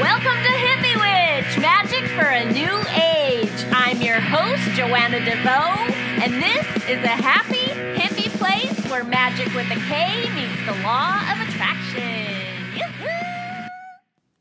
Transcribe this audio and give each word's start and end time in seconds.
Welcome 0.00 0.42
to 0.42 0.50
Hippie 0.50 0.96
Witch, 0.96 1.56
magic 1.60 2.04
for 2.16 2.26
a 2.26 2.44
new 2.50 2.82
age. 3.00 3.64
I'm 3.70 4.02
your 4.02 4.18
host, 4.18 4.76
Joanna 4.76 5.20
DeVoe, 5.20 5.94
and 6.20 6.42
this 6.42 6.66
is 6.88 6.98
a 7.04 7.14
happy, 7.14 7.68
hippie 7.96 8.28
place 8.36 8.90
where 8.90 9.04
magic 9.04 9.54
with 9.54 9.70
a 9.70 9.76
K 9.76 10.28
meets 10.34 10.58
the 10.66 10.74
law 10.82 11.20
of 11.30 11.48
attraction. 11.48 12.34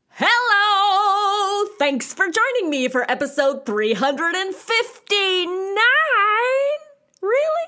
Hello! 0.09 1.69
Thanks 1.77 2.11
for 2.15 2.25
joining 2.25 2.71
me 2.71 2.87
for 2.87 3.09
episode 3.11 3.63
359. 3.67 4.57
Really? 7.21 7.67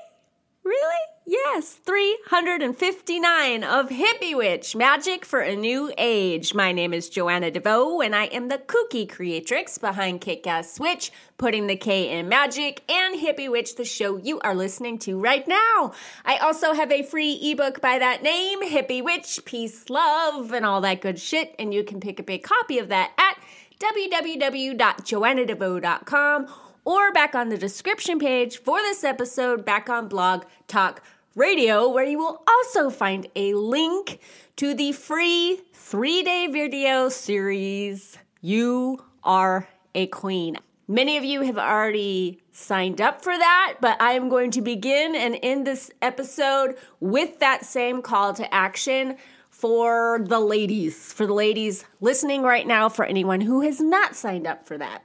Really? 0.64 1.15
Yes, 1.28 1.80
359 1.84 3.64
of 3.64 3.88
Hippie 3.88 4.36
Witch 4.36 4.76
Magic 4.76 5.24
for 5.24 5.40
a 5.40 5.56
New 5.56 5.92
Age. 5.98 6.54
My 6.54 6.70
name 6.70 6.94
is 6.94 7.08
Joanna 7.08 7.50
DeVoe, 7.50 8.00
and 8.00 8.14
I 8.14 8.26
am 8.26 8.46
the 8.46 8.58
kooky 8.58 9.08
creatrix 9.08 9.76
behind 9.76 10.20
Kick 10.20 10.46
Ass 10.46 10.78
Witch, 10.78 11.10
putting 11.36 11.66
the 11.66 11.74
K 11.74 12.16
in 12.16 12.28
magic, 12.28 12.84
and 12.88 13.18
Hippie 13.18 13.50
Witch, 13.50 13.74
the 13.74 13.84
show 13.84 14.18
you 14.18 14.38
are 14.42 14.54
listening 14.54 15.00
to 15.00 15.18
right 15.18 15.48
now. 15.48 15.94
I 16.24 16.36
also 16.36 16.74
have 16.74 16.92
a 16.92 17.02
free 17.02 17.32
ebook 17.42 17.80
by 17.80 17.98
that 17.98 18.22
name, 18.22 18.62
Hippie 18.62 19.02
Witch, 19.02 19.40
Peace, 19.44 19.90
Love, 19.90 20.52
and 20.52 20.64
all 20.64 20.80
that 20.82 21.00
good 21.00 21.18
shit, 21.18 21.56
and 21.58 21.74
you 21.74 21.82
can 21.82 21.98
pick 21.98 22.20
up 22.20 22.30
a 22.30 22.38
copy 22.38 22.78
of 22.78 22.86
that 22.90 23.10
at 23.18 23.36
www.joannadevoe.com 23.80 26.46
or 26.84 27.12
back 27.12 27.34
on 27.34 27.48
the 27.48 27.58
description 27.58 28.20
page 28.20 28.58
for 28.58 28.78
this 28.78 29.02
episode 29.02 29.64
back 29.64 29.90
on 29.90 30.06
Blog 30.06 30.44
Talk 30.68 31.02
Radio, 31.36 31.86
where 31.90 32.06
you 32.06 32.16
will 32.16 32.42
also 32.48 32.88
find 32.88 33.26
a 33.36 33.52
link 33.52 34.20
to 34.56 34.72
the 34.72 34.92
free 34.92 35.60
three 35.74 36.22
day 36.22 36.46
video 36.46 37.10
series, 37.10 38.16
You 38.40 39.04
Are 39.22 39.68
a 39.94 40.06
Queen. 40.06 40.56
Many 40.88 41.18
of 41.18 41.24
you 41.24 41.42
have 41.42 41.58
already 41.58 42.40
signed 42.52 43.02
up 43.02 43.22
for 43.22 43.36
that, 43.36 43.74
but 43.82 44.00
I 44.00 44.12
am 44.12 44.30
going 44.30 44.50
to 44.52 44.62
begin 44.62 45.14
and 45.14 45.38
end 45.42 45.66
this 45.66 45.90
episode 46.00 46.78
with 47.00 47.38
that 47.40 47.66
same 47.66 48.00
call 48.00 48.32
to 48.32 48.54
action 48.54 49.18
for 49.50 50.20
the 50.24 50.40
ladies, 50.40 51.12
for 51.12 51.26
the 51.26 51.34
ladies 51.34 51.84
listening 52.00 52.44
right 52.44 52.66
now, 52.66 52.88
for 52.88 53.04
anyone 53.04 53.42
who 53.42 53.60
has 53.60 53.78
not 53.78 54.16
signed 54.16 54.46
up 54.46 54.66
for 54.66 54.78
that. 54.78 55.04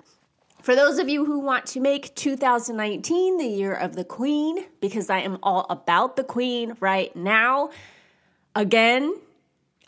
For 0.61 0.75
those 0.75 0.99
of 0.99 1.09
you 1.09 1.25
who 1.25 1.39
want 1.39 1.65
to 1.67 1.79
make 1.79 2.13
2019 2.13 3.37
the 3.37 3.47
year 3.47 3.73
of 3.73 3.95
the 3.95 4.03
Queen, 4.03 4.63
because 4.79 5.09
I 5.09 5.19
am 5.19 5.39
all 5.41 5.65
about 5.71 6.15
the 6.15 6.23
Queen 6.23 6.77
right 6.79 7.15
now, 7.15 7.71
again, 8.55 9.15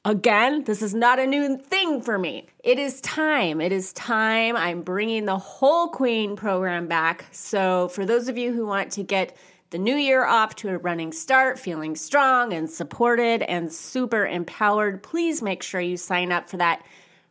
again, 0.04 0.64
this 0.64 0.82
is 0.82 0.96
not 0.96 1.20
a 1.20 1.28
new 1.28 1.60
thing 1.60 2.02
for 2.02 2.18
me. 2.18 2.48
It 2.64 2.80
is 2.80 3.02
time. 3.02 3.62
It 3.62 3.72
is 3.72 3.94
time. 3.94 4.58
I'm 4.58 4.82
bringing 4.82 5.26
the 5.26 5.38
whole 5.38 5.90
Queen 5.90 6.36
program 6.36 6.88
back. 6.88 7.26
So, 7.32 7.88
for 7.90 8.04
those 8.04 8.28
of 8.28 8.40
you 8.40 8.52
who 8.52 8.66
want 8.66 8.94
to 8.94 9.04
get 9.04 9.38
the 9.70 9.78
new 9.78 9.96
year 9.96 10.26
off 10.26 10.56
to 10.56 10.70
a 10.70 10.78
running 10.80 11.12
start, 11.12 11.60
feeling 11.60 11.96
strong 11.96 12.52
and 12.52 12.68
supported 12.68 13.44
and 13.44 13.72
super 13.72 14.26
empowered, 14.26 15.04
please 15.04 15.44
make 15.44 15.62
sure 15.62 15.82
you 15.82 15.98
sign 15.98 16.32
up 16.32 16.50
for 16.50 16.58
that 16.58 16.84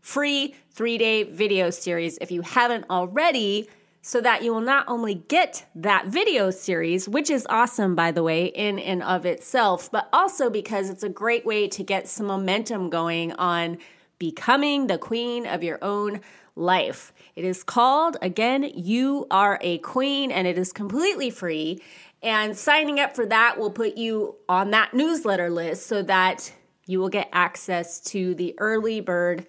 free 0.02 0.54
three 0.72 0.98
day 0.98 1.22
video 1.22 1.70
series 1.70 2.18
if 2.20 2.30
you 2.30 2.42
haven't 2.42 2.84
already, 2.90 3.68
so 4.02 4.20
that 4.20 4.42
you 4.42 4.52
will 4.52 4.60
not 4.60 4.84
only 4.88 5.14
get 5.14 5.64
that 5.76 6.06
video 6.08 6.50
series, 6.50 7.08
which 7.08 7.30
is 7.30 7.46
awesome, 7.48 7.94
by 7.94 8.10
the 8.10 8.22
way, 8.22 8.46
in 8.46 8.78
and 8.80 9.02
of 9.02 9.24
itself, 9.24 9.90
but 9.90 10.08
also 10.12 10.50
because 10.50 10.90
it's 10.90 11.04
a 11.04 11.08
great 11.08 11.46
way 11.46 11.68
to 11.68 11.84
get 11.84 12.08
some 12.08 12.26
momentum 12.26 12.90
going 12.90 13.32
on 13.34 13.78
becoming 14.18 14.88
the 14.88 14.98
queen 14.98 15.46
of 15.46 15.62
your 15.62 15.78
own 15.82 16.20
life. 16.56 17.12
It 17.36 17.44
is 17.44 17.62
called, 17.62 18.16
again, 18.20 18.64
You 18.74 19.26
Are 19.30 19.58
a 19.62 19.78
Queen, 19.78 20.30
and 20.30 20.46
it 20.46 20.58
is 20.58 20.72
completely 20.72 21.30
free. 21.30 21.80
And 22.22 22.56
signing 22.56 23.00
up 23.00 23.16
for 23.16 23.26
that 23.26 23.58
will 23.58 23.70
put 23.70 23.96
you 23.96 24.36
on 24.48 24.70
that 24.72 24.94
newsletter 24.94 25.48
list 25.50 25.86
so 25.86 26.02
that 26.02 26.52
you 26.86 27.00
will 27.00 27.08
get 27.08 27.28
access 27.32 28.00
to 28.00 28.34
the 28.34 28.54
early 28.58 29.00
bird 29.00 29.46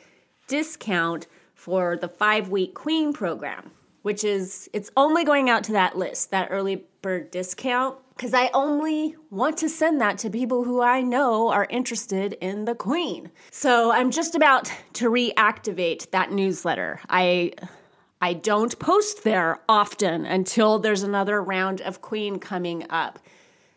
discount 0.47 1.27
for 1.53 1.97
the 1.97 2.07
five 2.07 2.49
week 2.49 2.73
queen 2.73 3.13
program 3.13 3.71
which 4.03 4.23
is 4.23 4.69
it's 4.73 4.91
only 4.95 5.23
going 5.23 5.49
out 5.49 5.63
to 5.63 5.71
that 5.71 5.97
list 5.97 6.29
that 6.31 6.49
early 6.51 6.85
bird 7.01 7.31
discount 7.31 7.97
because 8.15 8.33
i 8.33 8.49
only 8.53 9.15
want 9.31 9.57
to 9.57 9.67
send 9.67 9.99
that 9.99 10.17
to 10.17 10.29
people 10.29 10.63
who 10.63 10.81
i 10.81 11.01
know 11.01 11.49
are 11.49 11.67
interested 11.69 12.33
in 12.33 12.65
the 12.65 12.75
queen. 12.75 13.31
So 13.51 13.91
i'm 13.91 14.11
just 14.11 14.35
about 14.35 14.71
to 14.93 15.09
reactivate 15.09 16.11
that 16.11 16.31
newsletter. 16.31 16.99
I 17.09 17.53
i 18.21 18.33
don't 18.33 18.77
post 18.79 19.23
there 19.23 19.59
often 19.67 20.25
until 20.25 20.79
there's 20.79 21.03
another 21.03 21.41
round 21.41 21.81
of 21.81 22.01
queen 22.01 22.39
coming 22.39 22.85
up 22.89 23.19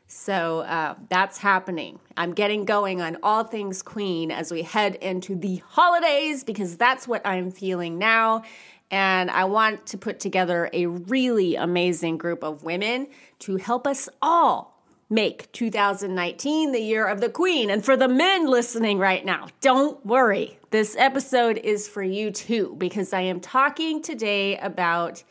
so 0.09 0.61
uh, 0.61 0.94
that's 1.09 1.39
happening. 1.39 1.99
I'm 2.17 2.33
getting 2.33 2.65
going 2.65 3.00
on 3.00 3.19
all 3.22 3.44
things 3.44 3.83
Queen 3.83 4.31
as 4.31 4.53
we 4.53 4.62
head 4.62 4.94
into 4.97 5.34
the 5.34 5.62
holidays 5.69 6.44
because 6.44 6.77
that's 6.77 7.09
what 7.09 7.27
I'm 7.27 7.50
feeling 7.50 7.99
now. 7.99 8.43
And 8.91 9.31
I 9.31 9.44
want 9.44 9.87
to 9.87 9.99
put 9.99 10.21
together 10.21 10.71
a 10.72 10.87
really 10.87 11.56
amazing 11.56 12.19
group 12.19 12.44
of 12.44 12.62
women 12.62 13.09
to 13.41 13.56
help 13.56 13.87
us 13.87 14.09
all 14.22 14.77
make 15.11 15.50
2019 15.53 16.73
the 16.73 16.81
year 16.81 17.06
of 17.06 17.21
the 17.21 17.28
Queen. 17.28 17.71
And 17.71 17.84
for 17.84 17.97
the 17.97 18.09
men 18.09 18.47
listening 18.47 18.99
right 18.99 19.25
now, 19.25 19.49
don't 19.61 20.05
worry. 20.06 20.59
This 20.71 20.97
episode 20.99 21.59
is 21.59 21.88
for 21.88 22.03
you 22.03 22.31
too 22.31 22.75
because 22.78 23.12
I 23.12 23.23
am 23.23 23.41
talking 23.41 24.03
today 24.03 24.56
about 24.59 25.23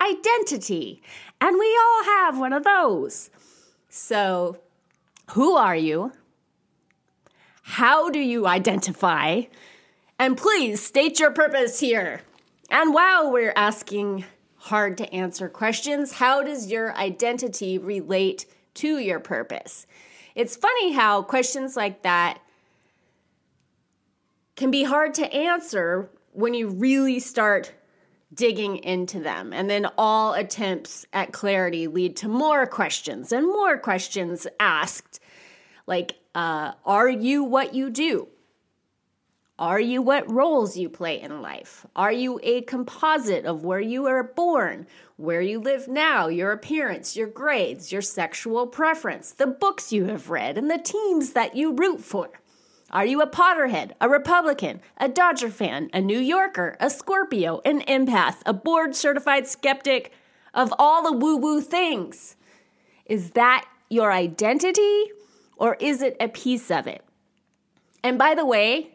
identity. 0.00 1.02
And 1.40 1.58
we 1.58 1.78
all 1.80 2.04
have 2.04 2.38
one 2.38 2.52
of 2.52 2.64
those. 2.64 3.30
So, 3.96 4.56
who 5.34 5.54
are 5.54 5.76
you? 5.76 6.10
How 7.62 8.10
do 8.10 8.18
you 8.18 8.44
identify? 8.44 9.42
And 10.18 10.36
please 10.36 10.84
state 10.84 11.20
your 11.20 11.30
purpose 11.30 11.78
here. 11.78 12.22
And 12.68 12.92
while 12.92 13.30
we're 13.30 13.52
asking 13.54 14.24
hard 14.56 14.98
to 14.98 15.14
answer 15.14 15.48
questions, 15.48 16.14
how 16.14 16.42
does 16.42 16.72
your 16.72 16.92
identity 16.96 17.78
relate 17.78 18.46
to 18.74 18.98
your 18.98 19.20
purpose? 19.20 19.86
It's 20.34 20.56
funny 20.56 20.90
how 20.90 21.22
questions 21.22 21.76
like 21.76 22.02
that 22.02 22.40
can 24.56 24.72
be 24.72 24.82
hard 24.82 25.14
to 25.14 25.32
answer 25.32 26.10
when 26.32 26.52
you 26.52 26.66
really 26.66 27.20
start 27.20 27.72
digging 28.34 28.78
into 28.78 29.20
them. 29.20 29.52
And 29.52 29.70
then 29.70 29.86
all 29.96 30.34
attempts 30.34 31.06
at 31.12 31.32
clarity 31.32 31.86
lead 31.86 32.16
to 32.16 32.28
more 32.28 32.66
questions 32.66 33.32
and 33.32 33.46
more 33.46 33.78
questions 33.78 34.46
asked. 34.58 35.20
Like, 35.86 36.16
uh, 36.34 36.72
are 36.84 37.08
you 37.08 37.44
what 37.44 37.74
you 37.74 37.90
do? 37.90 38.28
Are 39.56 39.78
you 39.78 40.02
what 40.02 40.28
roles 40.28 40.76
you 40.76 40.88
play 40.88 41.20
in 41.20 41.40
life? 41.40 41.86
Are 41.94 42.10
you 42.10 42.40
a 42.42 42.62
composite 42.62 43.44
of 43.44 43.64
where 43.64 43.80
you 43.80 44.02
were 44.02 44.32
born, 44.34 44.88
where 45.16 45.40
you 45.40 45.60
live 45.60 45.86
now, 45.86 46.26
your 46.26 46.50
appearance, 46.50 47.16
your 47.16 47.28
grades, 47.28 47.92
your 47.92 48.02
sexual 48.02 48.66
preference, 48.66 49.30
the 49.30 49.46
books 49.46 49.92
you 49.92 50.06
have 50.06 50.28
read, 50.28 50.58
and 50.58 50.68
the 50.68 50.78
teams 50.78 51.34
that 51.34 51.54
you 51.54 51.72
root 51.72 52.00
for? 52.00 52.30
Are 52.90 53.06
you 53.06 53.20
a 53.22 53.26
Potterhead, 53.26 53.92
a 54.00 54.08
Republican, 54.08 54.80
a 54.98 55.08
Dodger 55.08 55.50
fan, 55.50 55.90
a 55.92 56.00
New 56.00 56.18
Yorker, 56.18 56.76
a 56.78 56.90
Scorpio, 56.90 57.60
an 57.64 57.80
empath, 57.82 58.36
a 58.46 58.52
board 58.52 58.94
certified 58.94 59.46
skeptic 59.46 60.12
of 60.52 60.72
all 60.78 61.02
the 61.02 61.16
woo 61.16 61.36
woo 61.36 61.60
things? 61.60 62.36
Is 63.06 63.30
that 63.30 63.66
your 63.88 64.12
identity 64.12 65.04
or 65.56 65.76
is 65.80 66.02
it 66.02 66.16
a 66.20 66.28
piece 66.28 66.70
of 66.70 66.86
it? 66.86 67.04
And 68.02 68.18
by 68.18 68.34
the 68.34 68.44
way, 68.44 68.90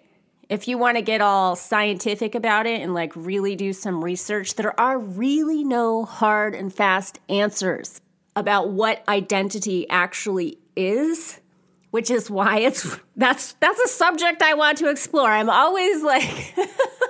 if 0.50 0.68
you 0.68 0.78
want 0.78 0.98
to 0.98 1.02
get 1.02 1.22
all 1.22 1.56
scientific 1.56 2.36
about 2.36 2.66
it 2.66 2.82
and 2.82 2.94
like 2.94 3.12
really 3.16 3.56
do 3.56 3.74
some 3.74 4.04
research, 4.04 4.56
there 4.56 4.80
are 4.80 4.98
really 4.98 5.64
no 5.64 6.06
hard 6.06 6.56
and 6.56 6.74
fast 6.74 7.20
answers 7.28 8.02
about 8.36 8.70
what 8.70 9.04
identity 9.08 9.90
actually 9.90 10.58
is 10.76 11.40
which 11.92 12.12
is 12.12 12.30
why 12.30 12.60
it's 12.60 12.98
that's 13.16 13.54
that's 13.54 13.80
a 13.80 13.88
subject 13.88 14.42
I 14.42 14.54
want 14.54 14.78
to 14.80 14.90
explore. 14.90 15.30
I'm 15.30 15.50
always 15.50 16.04
like 16.04 16.56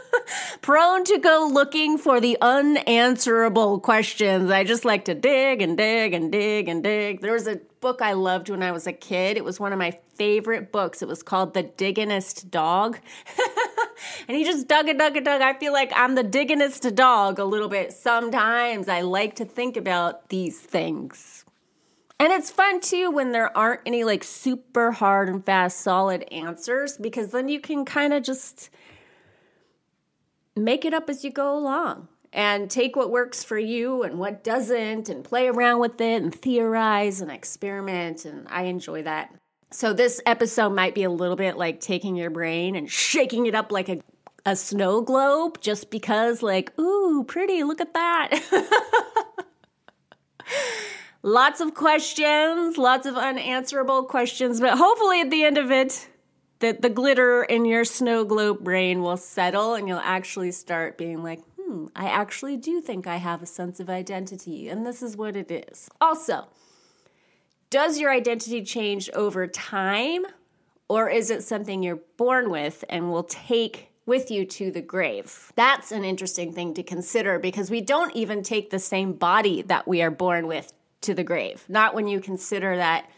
prone 0.62 1.04
to 1.06 1.18
go 1.18 1.50
looking 1.52 1.98
for 1.98 2.20
the 2.22 2.38
unanswerable 2.42 3.80
questions. 3.80 4.52
I 4.52 4.64
just 4.64 4.86
like 4.86 5.06
to 5.06 5.16
dig 5.16 5.62
and 5.62 5.78
dig 5.78 6.14
and 6.14 6.32
dig 6.32 6.70
and 6.70 6.84
dig. 6.84 7.22
There 7.22 7.34
was 7.34 7.48
a 7.48 7.60
book 7.82 8.02
I 8.02 8.14
loved 8.14 8.50
when 8.50 8.64
I 8.64 8.72
was 8.72 8.88
a 8.88 8.94
kid. 8.94 9.38
It 9.38 9.44
was 9.44 9.60
one 9.60 9.74
of 9.74 9.80
my 9.80 9.98
favorite 10.16 10.72
books. 10.72 11.02
It 11.02 11.08
was 11.08 11.24
called 11.24 11.54
The 11.54 11.64
Digginest 11.64 12.52
Dog. 12.52 13.00
and 14.28 14.38
he 14.38 14.44
just 14.44 14.68
dug 14.68 14.90
and 14.90 15.00
dug 15.00 15.16
and 15.16 15.26
dug. 15.26 15.42
I 15.42 15.54
feel 15.54 15.74
like 15.74 15.92
I'm 15.96 16.16
the 16.16 16.24
digginest 16.24 16.94
dog 16.96 17.40
a 17.40 17.46
little 17.46 17.70
bit. 17.70 17.94
Sometimes 17.94 18.90
I 18.90 19.02
like 19.02 19.36
to 19.36 19.46
think 19.46 19.78
about 19.78 20.30
these 20.30 20.60
things. 20.60 21.39
And 22.20 22.34
it's 22.34 22.52
fun 22.52 22.82
too 22.82 23.12
when 23.12 23.32
there 23.32 23.56
aren't 23.58 23.82
any 23.86 24.04
like 24.04 24.26
super 24.26 24.92
hard 24.92 25.30
and 25.30 25.44
fast 25.44 25.80
solid 25.80 26.26
answers 26.34 26.98
because 26.98 27.32
then 27.32 27.48
you 27.48 27.62
can 27.62 27.86
kind 27.86 28.14
of 28.14 28.24
just 28.24 28.70
make 30.56 30.84
it 30.84 30.94
up 30.94 31.10
as 31.10 31.24
you 31.24 31.32
go 31.32 31.58
along 31.58 32.10
and 32.34 32.70
take 32.70 32.96
what 32.96 33.10
works 33.10 33.44
for 33.44 33.58
you 33.58 34.04
and 34.04 34.20
what 34.20 34.44
doesn't 34.44 35.10
and 35.10 35.24
play 35.24 35.48
around 35.48 35.80
with 35.80 36.00
it 36.02 36.22
and 36.22 36.36
theorize 36.36 37.22
and 37.22 37.32
experiment. 37.32 38.26
And 38.26 38.48
I 38.50 38.64
enjoy 38.64 39.04
that. 39.04 39.34
So, 39.72 39.94
this 39.94 40.20
episode 40.26 40.72
might 40.72 40.96
be 40.96 41.04
a 41.04 41.10
little 41.12 41.36
bit 41.36 41.56
like 41.58 41.80
taking 41.80 42.16
your 42.16 42.32
brain 42.32 42.76
and 42.76 42.90
shaking 42.92 43.46
it 43.46 43.54
up 43.56 43.72
like 43.72 43.88
a, 43.88 44.02
a 44.46 44.56
snow 44.56 45.02
globe 45.02 45.62
just 45.62 45.92
because, 45.92 46.42
like, 46.42 46.78
ooh, 46.80 47.24
pretty, 47.24 47.64
look 47.64 47.80
at 47.80 47.94
that. 47.94 49.06
lots 51.22 51.60
of 51.62 51.74
questions, 51.74 52.78
lots 52.78 53.06
of 53.06 53.16
unanswerable 53.16 54.04
questions, 54.04 54.60
but 54.60 54.78
hopefully 54.78 55.22
at 55.22 55.30
the 55.30 55.44
end 55.44 55.58
of 55.58 55.72
it, 55.72 56.08
that 56.60 56.82
the 56.82 56.90
glitter 56.90 57.44
in 57.44 57.66
your 57.66 57.86
snow 57.86 58.26
globe 58.26 58.64
brain 58.64 59.02
will 59.02 59.18
settle 59.18 59.76
and 59.76 59.88
you'll 59.88 60.00
actually 60.00 60.52
start 60.52 60.98
being 60.98 61.24
like, 61.24 61.42
hmm, 61.56 61.88
I 61.96 62.10
actually 62.10 62.58
do 62.58 62.82
think 62.82 63.08
I 63.08 63.18
have 63.18 63.42
a 63.42 63.46
sense 63.46 63.80
of 63.80 63.90
identity, 63.90 64.70
and 64.70 64.86
this 64.86 65.02
is 65.02 65.16
what 65.16 65.36
it 65.36 65.50
is. 65.52 65.90
Also, 66.02 66.48
does 67.70 68.00
your 68.00 68.12
identity 68.12 68.64
change 68.64 69.10
over 69.12 69.48
time, 69.48 70.26
or 70.90 71.10
is 71.10 71.30
it 71.30 71.44
something 71.44 71.84
you're 71.84 72.02
born 72.18 72.50
with 72.50 72.84
and 72.90 73.12
will 73.12 73.24
take 73.24 73.92
with 74.06 74.32
you 74.32 74.44
to 74.44 74.72
the 74.72 74.82
grave? 74.82 75.54
That's 75.56 75.92
an 75.92 76.04
interesting 76.04 76.52
thing 76.52 76.74
to 76.74 76.84
consider 76.84 77.38
because 77.38 77.70
we 77.70 77.80
don't 77.80 78.16
even 78.16 78.42
take 78.42 78.72
the 78.72 78.80
same 78.80 79.14
body 79.14 79.62
that 79.62 79.88
we 79.88 80.02
are 80.02 80.12
born 80.12 80.48
with 80.48 80.74
to 81.02 81.14
the 81.14 81.24
grave. 81.24 81.64
Not 81.68 81.94
when 81.94 82.08
you 82.08 82.20
consider 82.20 82.76
that 82.78 83.10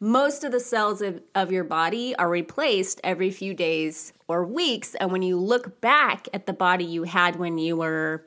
most 0.00 0.44
of 0.44 0.52
the 0.52 0.60
cells 0.60 1.02
of, 1.02 1.20
of 1.34 1.52
your 1.52 1.64
body 1.64 2.16
are 2.16 2.28
replaced 2.28 3.00
every 3.04 3.30
few 3.30 3.52
days 3.52 4.14
or 4.28 4.44
weeks. 4.44 4.94
And 4.94 5.12
when 5.12 5.22
you 5.22 5.36
look 5.36 5.80
back 5.80 6.26
at 6.32 6.46
the 6.46 6.54
body 6.54 6.84
you 6.84 7.04
had 7.04 7.36
when 7.36 7.58
you 7.58 7.76
were 7.76 8.24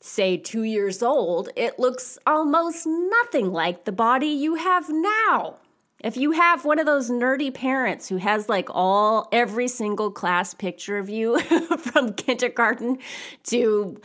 say 0.00 0.36
two 0.36 0.62
years 0.62 1.02
old, 1.02 1.50
it 1.56 1.78
looks 1.78 2.18
almost 2.26 2.86
nothing 2.86 3.52
like 3.52 3.84
the 3.84 3.92
body 3.92 4.28
you 4.28 4.56
have 4.56 4.88
now. 4.88 5.56
If 6.02 6.16
you 6.16 6.30
have 6.30 6.64
one 6.64 6.78
of 6.78 6.86
those 6.86 7.10
nerdy 7.10 7.52
parents 7.52 8.08
who 8.08 8.18
has 8.18 8.48
like 8.48 8.68
all 8.70 9.28
every 9.32 9.66
single 9.66 10.12
class 10.12 10.54
picture 10.54 10.98
of 10.98 11.08
you 11.08 11.40
from 11.78 12.12
kindergarten 12.12 12.98
to 13.44 14.00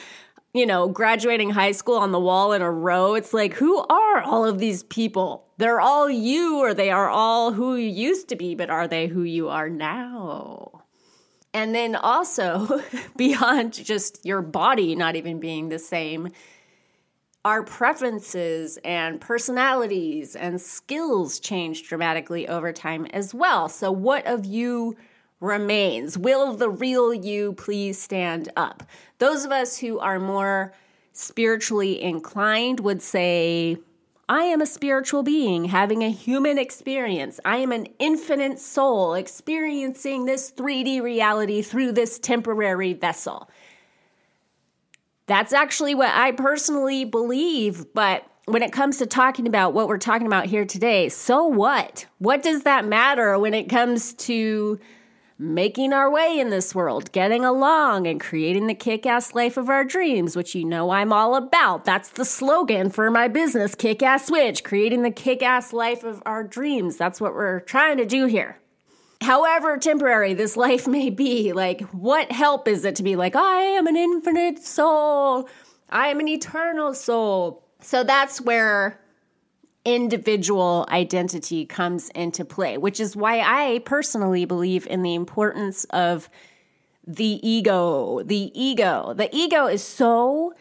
you 0.54 0.68
know, 0.68 0.88
graduating 0.88 1.50
high 1.50 1.72
school 1.72 1.98
on 1.98 2.12
the 2.12 2.20
wall 2.20 2.54
in 2.54 2.62
a 2.62 2.72
row, 2.72 3.16
it's 3.16 3.34
like 3.34 3.54
who 3.54 3.80
are 3.80 4.22
all 4.22 4.46
of 4.46 4.60
these 4.60 4.84
people? 4.84 5.48
They're 5.58 5.82
all 5.82 6.10
you 6.10 6.60
or 6.60 6.74
they 6.74 6.92
are 6.92 7.10
all 7.10 7.54
who 7.54 7.76
you 7.76 7.90
used 7.90 8.30
to 8.30 8.36
be, 8.36 8.54
but 8.54 8.70
are 8.70 8.88
they 8.88 9.08
who 9.08 9.24
you 9.24 9.50
are 9.50 9.70
now? 9.70 10.84
And 11.56 11.74
then 11.74 11.96
also, 11.96 12.82
beyond 13.18 13.74
just 13.74 14.26
your 14.26 14.42
body 14.42 14.96
not 14.96 15.16
even 15.16 15.40
being 15.40 15.70
the 15.70 15.80
same, 15.80 16.30
our 17.46 17.64
preferences 17.64 18.78
and 18.86 19.20
personalities 19.20 20.36
and 20.36 20.62
skills 20.62 21.40
change 21.40 21.88
dramatically 21.90 22.48
over 22.48 22.72
time 22.72 23.06
as 23.08 23.34
well. 23.34 23.70
So, 23.70 23.92
what 23.92 24.26
of 24.26 24.46
you 24.46 24.96
remains? 25.44 26.18
Will 26.18 26.54
the 26.54 26.70
real 26.70 27.14
you 27.14 27.54
please 27.54 28.02
stand 28.02 28.50
up? 28.56 28.84
Those 29.20 29.46
of 29.46 29.52
us 29.52 29.78
who 29.78 30.00
are 30.00 30.20
more 30.20 30.74
spiritually 31.12 32.02
inclined 32.02 32.80
would 32.80 33.02
say, 33.02 33.78
I 34.30 34.44
am 34.44 34.62
a 34.62 34.66
spiritual 34.66 35.22
being 35.22 35.66
having 35.66 36.02
a 36.02 36.10
human 36.10 36.58
experience. 36.58 37.40
I 37.44 37.58
am 37.58 37.74
an 37.74 37.88
infinite 38.00 38.58
soul 38.58 39.14
experiencing 39.14 40.26
this 40.26 40.52
3D 40.52 41.02
reality 41.02 41.62
through 41.62 41.92
this 41.92 42.20
temporary 42.20 42.94
vessel. 42.94 43.50
That's 45.26 45.54
actually 45.54 45.94
what 45.94 46.12
I 46.14 46.32
personally 46.32 47.06
believe, 47.06 47.94
but 47.94 48.26
when 48.46 48.62
it 48.62 48.72
comes 48.72 48.98
to 48.98 49.06
talking 49.06 49.48
about 49.48 49.74
what 49.74 49.88
we're 49.88 49.98
talking 49.98 50.28
about 50.28 50.46
here 50.46 50.66
today, 50.66 51.10
so 51.10 51.46
what? 51.46 52.06
What 52.18 52.44
does 52.44 52.64
that 52.64 52.86
matter 52.86 53.38
when 53.40 53.54
it 53.54 53.70
comes 53.70 54.14
to 54.14 54.80
making 55.38 55.94
our 55.94 56.10
way 56.10 56.40
in 56.40 56.50
this 56.50 56.76
world, 56.76 57.12
getting 57.12 57.44
along, 57.44 58.08
and 58.08 58.20
creating 58.20 58.68
the 58.68 58.74
kick 58.74 59.06
ass 59.06 59.34
life 59.34 59.58
of 59.58 59.70
our 59.70 59.84
dreams, 59.84 60.36
which 60.36 60.56
you 60.56 60.66
know 60.66 60.92
I'm 60.92 61.12
all 61.12 61.36
about. 61.36 61.86
That's 61.86 62.10
the 62.10 62.26
slogan 62.26 62.90
for 62.90 63.10
my 63.10 63.28
business, 63.28 63.76
Kick 63.76 64.04
Ass 64.04 64.30
Witch, 64.30 64.64
creating 64.64 65.02
the 65.02 65.12
kick 65.12 65.42
ass 65.42 65.74
life 65.74 66.04
of 66.04 66.22
our 66.26 66.44
dreams. 66.44 66.98
That's 66.98 67.20
what 67.20 67.34
we're 67.34 67.62
trying 67.62 67.98
to 67.98 68.06
do 68.06 68.26
here. 68.26 68.60
However 69.22 69.78
temporary 69.78 70.34
this 70.34 70.58
life 70.58 70.88
may 70.88 71.10
be, 71.10 71.54
like, 71.54 71.82
what 71.92 72.32
help 72.32 72.68
is 72.68 72.86
it 72.86 72.96
to 72.98 73.04
be 73.04 73.16
like, 73.16 73.36
I 73.36 73.62
am 73.62 73.88
an 73.88 73.96
infinite 73.96 74.60
soul, 74.60 75.50
I 75.90 76.08
am 76.08 76.20
an 76.20 76.28
eternal 76.28 76.94
soul? 76.94 77.64
So 77.82 78.04
that's 78.04 78.40
where 78.42 79.00
individual 79.86 80.88
identity 80.90 81.66
comes 81.66 82.10
into 82.10 82.46
play, 82.46 82.78
which 82.78 83.00
is 83.00 83.16
why 83.16 83.40
I 83.40 83.80
personally 83.80 84.46
believe 84.46 84.88
in 84.88 85.04
the 85.04 85.16
importance 85.16 85.84
of 85.86 86.30
the 87.06 87.40
ego. 87.48 88.22
The 88.24 88.52
ego. 88.54 89.14
The 89.14 89.30
ego 89.36 89.68
is 89.68 89.84
so 89.84 90.54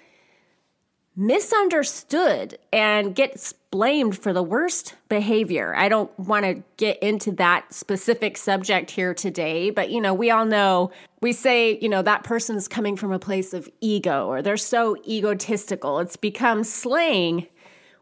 misunderstood 1.15 2.59
and 2.73 3.15
gets 3.15 3.53
blamed 3.71 4.19
for 4.19 4.33
the 4.33 4.43
worst 4.43 4.95
behavior. 5.09 5.75
I 5.77 5.89
don't 5.89 6.17
want 6.19 6.45
to 6.45 6.63
get 6.79 7.03
into 7.03 7.33
that 7.33 7.73
specific 7.73 8.39
subject 8.39 8.91
here 8.91 9.13
today, 9.13 9.71
but 9.71 9.91
you 9.91 10.01
know, 10.01 10.15
we 10.15 10.31
all 10.31 10.47
know 10.47 10.91
we 11.21 11.33
say, 11.33 11.79
you 11.81 11.89
know, 11.89 12.03
that 12.03 12.25
person's 12.25 12.67
coming 12.67 12.97
from 12.97 13.13
a 13.13 13.19
place 13.19 13.53
of 13.55 13.69
ego 13.81 14.27
or 14.27 14.43
they're 14.43 14.57
so 14.57 14.97
egotistical. 15.07 16.01
It's 16.01 16.17
become 16.17 16.65
slang 16.65 17.47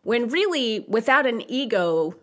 when 0.02 0.28
really, 0.28 0.84
without 0.88 1.26
an 1.26 1.42
ego, 1.50 2.14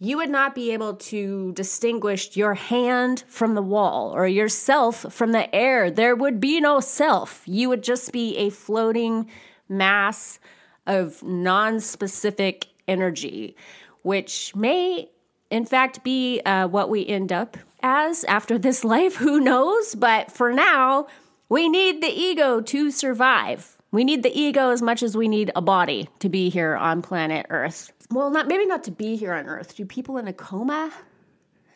you 0.00 0.16
would 0.18 0.30
not 0.30 0.54
be 0.54 0.72
able 0.72 0.94
to 0.94 1.52
distinguish 1.52 2.36
your 2.36 2.54
hand 2.54 3.24
from 3.26 3.54
the 3.54 3.62
wall 3.62 4.12
or 4.14 4.28
yourself 4.28 5.12
from 5.12 5.32
the 5.32 5.52
air. 5.54 5.90
There 5.90 6.14
would 6.14 6.38
be 6.38 6.60
no 6.60 6.80
self. 6.80 7.42
You 7.46 7.68
would 7.70 7.82
just 7.82 8.12
be 8.12 8.36
a 8.36 8.50
floating 8.50 9.28
mass 9.68 10.38
of 10.86 11.22
non 11.22 11.80
specific 11.80 12.68
energy, 12.86 13.56
which 14.02 14.54
may, 14.54 15.08
in 15.50 15.64
fact, 15.64 16.04
be 16.04 16.40
uh, 16.44 16.68
what 16.68 16.90
we 16.90 17.06
end 17.06 17.32
up 17.32 17.56
as 17.82 18.22
after 18.24 18.56
this 18.56 18.84
life. 18.84 19.16
Who 19.16 19.40
knows? 19.40 19.94
But 19.94 20.30
for 20.30 20.52
now, 20.52 21.08
we 21.48 21.68
need 21.68 22.02
the 22.02 22.08
ego 22.08 22.60
to 22.60 22.90
survive. 22.90 23.77
We 23.90 24.04
need 24.04 24.22
the 24.22 24.38
ego 24.38 24.70
as 24.70 24.82
much 24.82 25.02
as 25.02 25.16
we 25.16 25.28
need 25.28 25.50
a 25.56 25.62
body 25.62 26.10
to 26.18 26.28
be 26.28 26.50
here 26.50 26.76
on 26.76 27.00
planet 27.00 27.46
Earth. 27.48 27.90
Well, 28.10 28.30
not 28.30 28.46
maybe 28.46 28.66
not 28.66 28.84
to 28.84 28.90
be 28.90 29.16
here 29.16 29.32
on 29.32 29.46
Earth. 29.46 29.76
Do 29.76 29.86
people 29.86 30.18
in 30.18 30.28
a 30.28 30.32
coma 30.32 30.92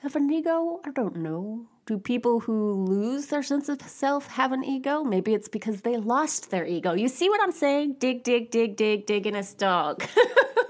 have 0.03 0.15
an 0.17 0.31
ego? 0.31 0.81
I 0.85 0.91
don't 0.91 1.17
know. 1.17 1.67
Do 1.87 1.99
people 1.99 2.39
who 2.39 2.85
lose 2.85 3.27
their 3.27 3.43
sense 3.43 3.69
of 3.71 3.81
self 3.83 4.27
have 4.29 4.53
an 4.53 4.63
ego? 4.63 5.03
Maybe 5.03 5.33
it's 5.33 5.49
because 5.49 5.81
they 5.81 5.97
lost 5.97 6.51
their 6.51 6.67
ego. 6.67 6.93
You 6.93 7.09
see 7.09 7.31
what 7.31 7.43
I'm 7.43 7.51
saying? 7.51 7.97
Dig, 7.99 8.23
dig, 8.25 8.51
dig, 8.51 8.77
dig, 8.77 9.07
digging 9.07 9.35
a 9.35 9.43
dog. 9.57 10.05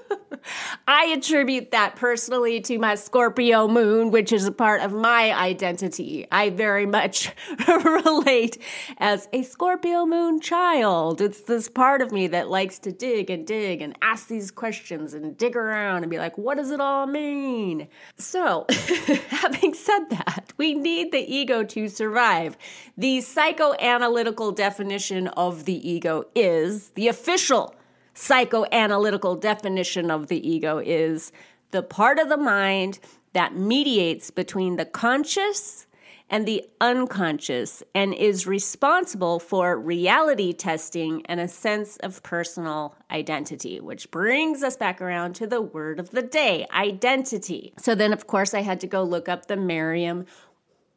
I 0.87 1.07
attribute 1.17 1.71
that 1.71 1.97
personally 1.97 2.61
to 2.63 2.79
my 2.79 2.95
Scorpio 2.95 3.69
moon, 3.69 4.11
which 4.11 4.33
is 4.33 4.47
a 4.47 4.53
part 4.53 4.81
of 4.81 4.93
my 4.93 5.33
identity. 5.33 6.27
I 6.31 6.51
very 6.51 6.87
much 6.87 7.33
relate 7.69 8.59
as 8.99 9.29
a 9.33 9.43
Scorpio 9.43 10.07
moon 10.07 10.41
child. 10.41 11.21
It's 11.21 11.43
this 11.43 11.69
part 11.69 12.03
of 12.03 12.13
me 12.13 12.27
that 12.29 12.49
likes 12.49 12.79
to 12.81 12.93
dig 12.93 13.31
and 13.31 13.47
dig 13.47 13.83
and 13.83 13.97
ask 14.03 14.29
these 14.29 14.51
questions 14.51 15.15
and 15.15 15.37
dig 15.37 15.57
around 15.57 16.03
and 16.03 16.11
be 16.11 16.19
like, 16.19 16.37
what 16.39 16.57
does 16.57 16.71
it 16.71 16.81
all 16.81 17.07
mean? 17.07 17.89
So, 18.17 18.67
having 19.29 19.75
said 19.75 20.11
that, 20.11 20.53
we 20.57 20.75
need 20.75 21.13
the 21.13 21.19
ego 21.19 21.63
to 21.65 21.89
survive. 21.89 22.57
The 22.97 23.19
psychoanalytical 23.19 24.55
definition 24.55 25.29
of 25.29 25.65
the 25.65 25.89
ego 25.89 26.27
is 26.35 26.91
the 26.91 27.09
official 27.09 27.75
psychoanalytical 28.14 29.40
definition 29.40 30.11
of 30.11 30.26
the 30.26 30.49
ego 30.49 30.78
is 30.78 31.33
the 31.71 31.83
part 31.83 32.19
of 32.19 32.28
the 32.28 32.37
mind 32.37 32.99
that 33.33 33.57
mediates 33.57 34.31
between 34.31 34.76
the 34.76 34.85
conscious 34.85 35.87
and 36.33 36.47
the 36.47 36.64
unconscious 36.81 37.83
and 37.95 38.14
is 38.14 38.47
responsible 38.47 39.38
for 39.38 39.78
reality 39.78 40.52
testing 40.54 41.25
and 41.26 41.38
a 41.38 41.47
sense 41.47 41.99
of 41.99 42.23
personal 42.23 42.97
identity, 43.11 43.81
which 43.81 44.11
brings 44.11 44.62
us 44.62 44.76
back 44.76 45.02
around 45.02 45.35
to 45.35 45.47
the 45.47 45.61
word 45.61 46.00
of 46.00 46.11
the 46.11 46.23
day 46.23 46.66
identity. 46.73 47.75
So 47.78 47.95
then, 47.95 48.14
of 48.14 48.26
course, 48.26 48.54
I 48.54 48.62
had 48.62 48.81
to 48.81 48.87
go 48.87 49.02
look 49.02 49.28
up 49.28 49.47
the 49.47 49.57
Merriam 49.57 50.25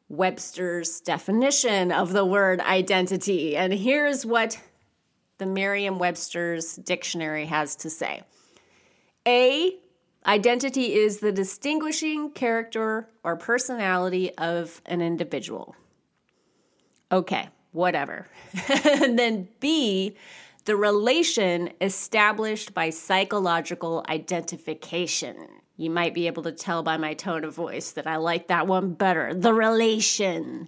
Webster's 0.08 1.02
definition 1.02 1.92
of 1.92 2.14
the 2.14 2.26
word 2.26 2.62
identity. 2.62 3.58
And 3.58 3.74
here's 3.74 4.26
what 4.26 4.58
the 5.38 5.46
Merriam 5.46 6.00
Webster's 6.00 6.76
dictionary 6.76 7.46
has 7.46 7.76
to 7.78 7.90
say. 7.90 8.24
A. 9.28 9.76
Identity 10.26 10.96
is 10.96 11.20
the 11.20 11.32
distinguishing 11.32 12.32
character 12.32 13.08
or 13.24 13.36
personality 13.36 14.36
of 14.38 14.82
an 14.86 15.02
individual. 15.02 15.76
Okay, 17.12 17.48
whatever. 17.72 18.28
and 19.02 19.20
then 19.20 19.48
B, 19.60 20.16
the 20.66 20.76
relation 20.76 21.72
established 21.80 22.74
by 22.74 22.90
psychological 22.90 24.04
identification. 24.10 25.48
You 25.78 25.92
might 25.92 26.14
be 26.14 26.26
able 26.28 26.44
to 26.44 26.52
tell 26.52 26.82
by 26.82 26.98
my 26.98 27.14
tone 27.14 27.44
of 27.44 27.54
voice 27.54 27.92
that 27.92 28.08
I 28.08 28.16
like 28.16 28.48
that 28.48 28.66
one 28.66 28.94
better. 28.94 29.34
The 29.34 29.54
relation. 29.54 30.68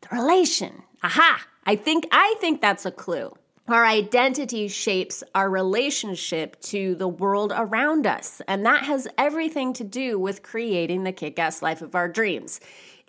The 0.00 0.16
relation. 0.16 0.82
Aha! 1.02 1.46
I 1.64 1.76
think 1.76 2.06
I 2.10 2.34
think 2.40 2.60
that's 2.60 2.86
a 2.86 2.90
clue. 2.90 3.32
Our 3.68 3.84
identity 3.84 4.68
shapes 4.68 5.24
our 5.34 5.50
relationship 5.50 6.60
to 6.62 6.94
the 6.94 7.08
world 7.08 7.52
around 7.54 8.06
us, 8.06 8.40
and 8.46 8.64
that 8.64 8.84
has 8.84 9.08
everything 9.18 9.72
to 9.72 9.84
do 9.84 10.20
with 10.20 10.44
creating 10.44 11.02
the 11.02 11.10
kick 11.10 11.38
ass 11.40 11.62
life 11.62 11.82
of 11.82 11.96
our 11.96 12.08
dreams. 12.08 12.60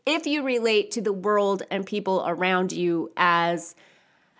If 0.07 0.25
you 0.25 0.41
relate 0.41 0.89
to 0.91 1.01
the 1.01 1.13
world 1.13 1.61
and 1.69 1.85
people 1.85 2.23
around 2.25 2.71
you 2.71 3.11
as 3.17 3.75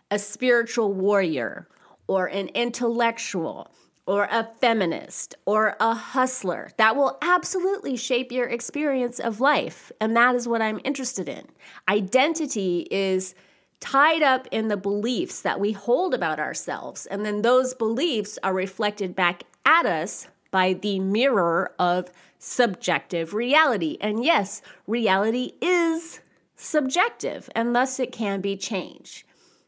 a 0.10 0.18
spiritual 0.18 0.92
warrior 0.92 1.68
or 2.08 2.26
an 2.28 2.48
intellectual 2.50 3.70
or 4.08 4.28
a 4.32 4.50
feminist 4.60 5.36
or 5.46 5.76
a 5.80 5.94
hustler. 5.94 6.72
That 6.78 6.96
will 6.96 7.18
absolutely 7.22 7.98
shape 7.98 8.32
your 8.32 8.48
experience 8.48 9.20
of 9.20 9.42
life. 9.42 9.92
And 10.00 10.16
that 10.16 10.34
is 10.34 10.48
what 10.48 10.62
I'm 10.62 10.80
interested 10.86 11.28
in. 11.28 11.46
Identity 11.90 12.88
is 12.90 13.36
tied 13.80 14.24
up 14.24 14.48
in 14.52 14.68
the 14.68 14.78
beliefs 14.78 15.42
that 15.42 15.60
we 15.60 15.72
hold 15.72 16.14
about 16.14 16.40
ourselves. 16.40 17.06
And 17.06 17.26
then 17.26 17.42
those 17.42 17.74
beliefs 17.74 18.40
are 18.44 18.54
reflected 18.54 19.16
back 19.16 19.44
at 19.66 19.86
us 19.86 20.28
by 20.52 20.74
the 20.74 21.00
mirror 21.00 21.74
of 21.78 22.12
subjective 22.40 23.34
reality. 23.34 23.98
And 24.02 24.24
yes, 24.24 24.62
reality 24.88 25.54
is 25.62 26.22
subjective, 26.56 27.50
and 27.56 27.76
thus 27.76 28.00
it 28.00 28.12
can 28.12 28.42
be 28.42 28.58
changed. 28.58 29.24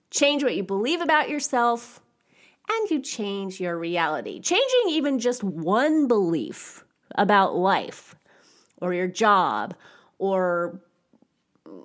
Change 0.09 0.43
what 0.43 0.55
you 0.55 0.63
believe 0.63 1.01
about 1.01 1.29
yourself, 1.29 2.01
and 2.67 2.89
you 2.89 3.01
change 3.01 3.59
your 3.59 3.77
reality. 3.77 4.39
Changing 4.39 4.89
even 4.89 5.19
just 5.19 5.43
one 5.43 6.07
belief 6.07 6.83
about 7.15 7.55
life 7.55 8.15
or 8.81 8.93
your 8.93 9.07
job 9.07 9.75
or 10.17 10.79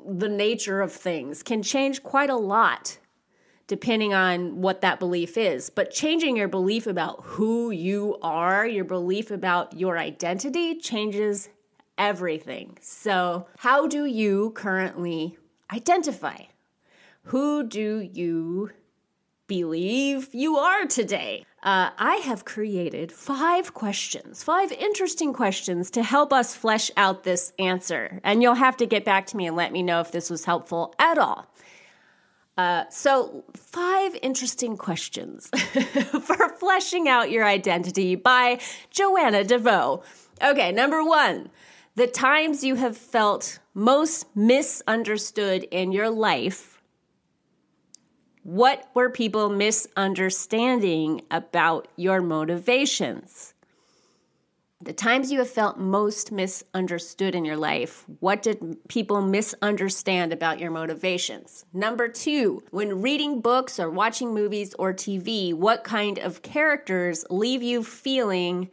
the 0.06 0.28
nature 0.28 0.80
of 0.80 0.92
things 0.92 1.42
can 1.42 1.62
change 1.62 2.02
quite 2.02 2.30
a 2.30 2.37
lot 2.37 2.99
depending 3.66 4.12
on 4.12 4.61
what 4.61 4.82
that 4.82 4.99
belief 4.99 5.37
is. 5.37 5.70
But 5.70 5.90
changing 5.90 6.37
your 6.37 6.49
belief 6.49 6.87
about 6.87 7.20
who 7.23 7.70
you 7.70 8.18
are, 8.23 8.66
your 8.66 8.84
belief 8.84 9.30
about 9.30 9.78
your 9.78 9.99
identity 9.99 10.76
changes 10.76 11.49
everything. 11.96 12.76
So, 12.80 13.46
how 13.58 13.87
do 13.87 14.04
you 14.04 14.50
currently 14.50 15.38
identify? 15.73 16.42
Who 17.25 17.66
do 17.66 18.08
you 18.12 18.70
believe 19.46 20.34
you 20.34 20.56
are 20.56 20.84
today? 20.87 21.46
Uh, 21.64 21.88
I 21.97 22.16
have 22.16 22.44
created 22.44 23.11
five 23.11 23.73
questions, 23.73 24.42
five 24.42 24.71
interesting 24.71 25.33
questions 25.33 25.90
to 25.92 26.02
help 26.02 26.30
us 26.30 26.54
flesh 26.54 26.90
out 26.94 27.25
this 27.25 27.54
answer. 27.59 28.21
And 28.23 28.42
you'll 28.42 28.52
have 28.54 28.76
to 28.76 28.87
get 28.87 29.06
back 29.06 29.25
to 29.28 29.37
me 29.38 29.47
and 29.47 29.56
let 29.56 29.73
me 29.73 29.83
know 29.83 30.00
if 30.00 30.12
this 30.12 30.28
was 30.28 30.44
helpful 30.44 30.94
at 30.99 31.16
all. 31.16 31.47
Uh, 32.59 32.85
so, 32.90 33.44
five 33.56 34.14
interesting 34.23 34.76
questions 34.76 35.49
for 36.23 36.49
fleshing 36.50 37.09
out 37.09 37.30
your 37.30 37.47
identity 37.47 38.14
by 38.14 38.61
Joanna 38.90 39.42
DeVoe. 39.42 40.02
Okay, 40.44 40.71
number 40.71 41.02
one, 41.02 41.50
the 41.97 42.06
times 42.06 42.62
you 42.62 42.75
have 42.75 42.97
felt 42.97 43.59
most 43.73 44.26
misunderstood 44.37 45.64
in 45.71 45.92
your 45.92 46.11
life 46.11 46.74
what 48.44 48.88
were 48.92 49.08
people 49.08 49.48
misunderstanding 49.48 51.22
about 51.30 51.88
your 51.96 52.20
motivations? 52.20 53.54
The 54.82 54.92
times 54.92 55.32
you 55.32 55.38
have 55.38 55.48
felt 55.48 55.78
most 55.78 56.30
misunderstood 56.30 57.34
in 57.34 57.46
your 57.46 57.56
life, 57.56 58.04
what 58.20 58.42
did 58.42 58.86
people 58.86 59.22
misunderstand 59.22 60.30
about 60.30 60.60
your 60.60 60.70
motivations? 60.70 61.64
Number 61.72 62.06
two, 62.06 62.62
when 62.70 63.00
reading 63.00 63.40
books 63.40 63.80
or 63.80 63.88
watching 63.88 64.34
movies 64.34 64.74
or 64.78 64.92
TV, 64.92 65.54
what 65.54 65.82
kind 65.82 66.18
of 66.18 66.42
characters 66.42 67.24
leave 67.30 67.62
you 67.62 67.82
feeling 67.82 68.68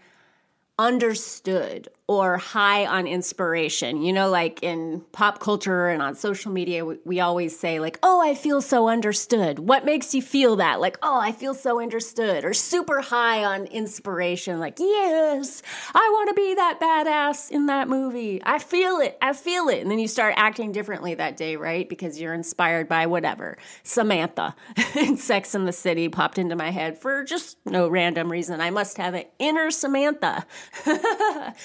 understood 0.77 1.87
or 2.20 2.38
high 2.38 2.86
on 2.86 3.08
inspiration. 3.08 4.01
You 4.01 4.13
know, 4.13 4.30
like 4.30 4.62
in 4.63 5.01
pop 5.12 5.39
culture 5.39 5.88
and 5.88 6.01
on 6.01 6.15
social 6.15 6.51
media, 6.51 6.86
we, 6.86 6.98
we, 7.06 7.20
always 7.22 7.58
say, 7.58 7.80
like, 7.80 8.00
oh, 8.01 8.20
I 8.20 8.34
feel 8.34 8.62
so 8.62 8.89
understood. 8.89 9.60
What 9.60 9.86
makes 9.86 10.15
you 10.15 10.22
feel 10.22 10.56
that? 10.58 10.82
Like, 10.82 10.98
oh, 11.03 11.20
I 11.20 11.32
feel 11.32 11.53
so 11.53 11.80
understood, 11.80 12.44
or 12.44 12.53
super 12.53 13.01
high 13.01 13.46
on 13.46 13.65
inspiration. 13.65 14.60
Like, 14.60 14.80
yes, 14.80 15.62
I 15.94 16.10
want 16.13 16.30
to 16.30 16.36
be 16.36 16.56
that 16.56 16.80
badass 16.82 17.51
in 17.51 17.68
that 17.68 17.88
movie. 17.88 18.41
I 18.44 18.60
feel 18.60 18.98
it. 18.98 19.18
I 19.22 19.34
feel 19.34 19.70
it. 19.70 19.82
And 19.82 19.91
then 19.91 20.00
you 20.00 20.08
start 20.08 20.34
acting 20.38 20.72
differently 20.72 21.13
that 21.15 21.38
day, 21.38 21.56
right? 21.56 21.88
Because 21.88 22.20
you're 22.20 22.34
inspired 22.34 22.89
by 22.89 23.06
whatever. 23.06 23.58
Samantha 23.84 24.56
in 24.96 25.18
Sex 25.18 25.53
in 25.53 25.65
the 25.65 25.74
City 25.74 26.10
popped 26.10 26.38
into 26.38 26.56
my 26.56 26.72
head 26.72 26.98
for 26.98 27.24
just 27.24 27.58
no 27.65 27.88
random 27.88 28.32
reason. 28.32 28.60
I 28.62 28.72
must 28.72 28.98
have 28.98 29.13
an 29.13 29.25
inner 29.39 29.70
Samantha. 29.72 30.46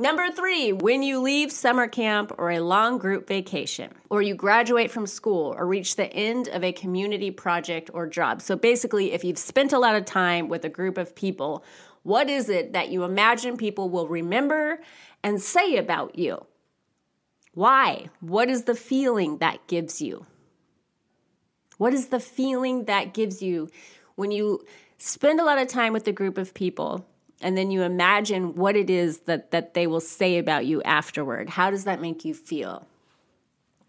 Number 0.00 0.30
three, 0.30 0.72
when 0.72 1.02
you 1.02 1.20
leave 1.20 1.52
summer 1.52 1.86
camp 1.86 2.32
or 2.38 2.50
a 2.50 2.60
long 2.60 2.96
group 2.96 3.28
vacation, 3.28 3.92
or 4.08 4.22
you 4.22 4.34
graduate 4.34 4.90
from 4.90 5.06
school 5.06 5.54
or 5.58 5.66
reach 5.66 5.96
the 5.96 6.10
end 6.14 6.48
of 6.48 6.64
a 6.64 6.72
community 6.72 7.30
project 7.30 7.90
or 7.92 8.06
job. 8.06 8.40
So 8.40 8.56
basically, 8.56 9.12
if 9.12 9.24
you've 9.24 9.36
spent 9.36 9.74
a 9.74 9.78
lot 9.78 9.96
of 9.96 10.06
time 10.06 10.48
with 10.48 10.64
a 10.64 10.70
group 10.70 10.96
of 10.96 11.14
people, 11.14 11.62
what 12.02 12.30
is 12.30 12.48
it 12.48 12.72
that 12.72 12.88
you 12.88 13.04
imagine 13.04 13.58
people 13.58 13.90
will 13.90 14.08
remember 14.08 14.80
and 15.22 15.38
say 15.38 15.76
about 15.76 16.18
you? 16.18 16.46
Why? 17.52 18.08
What 18.20 18.48
is 18.48 18.64
the 18.64 18.74
feeling 18.74 19.36
that 19.36 19.66
gives 19.66 20.00
you? 20.00 20.24
What 21.76 21.92
is 21.92 22.08
the 22.08 22.20
feeling 22.20 22.86
that 22.86 23.12
gives 23.12 23.42
you 23.42 23.68
when 24.14 24.30
you 24.30 24.64
spend 24.96 25.40
a 25.40 25.44
lot 25.44 25.58
of 25.58 25.68
time 25.68 25.92
with 25.92 26.08
a 26.08 26.12
group 26.12 26.38
of 26.38 26.54
people 26.54 27.04
and 27.40 27.56
then 27.56 27.70
you 27.70 27.82
imagine 27.82 28.54
what 28.54 28.76
it 28.76 28.90
is 28.90 29.20
that, 29.20 29.50
that 29.50 29.74
they 29.74 29.86
will 29.86 30.00
say 30.00 30.38
about 30.38 30.66
you 30.66 30.82
afterward. 30.82 31.48
How 31.48 31.70
does 31.70 31.84
that 31.84 32.00
make 32.00 32.24
you 32.24 32.34
feel? 32.34 32.86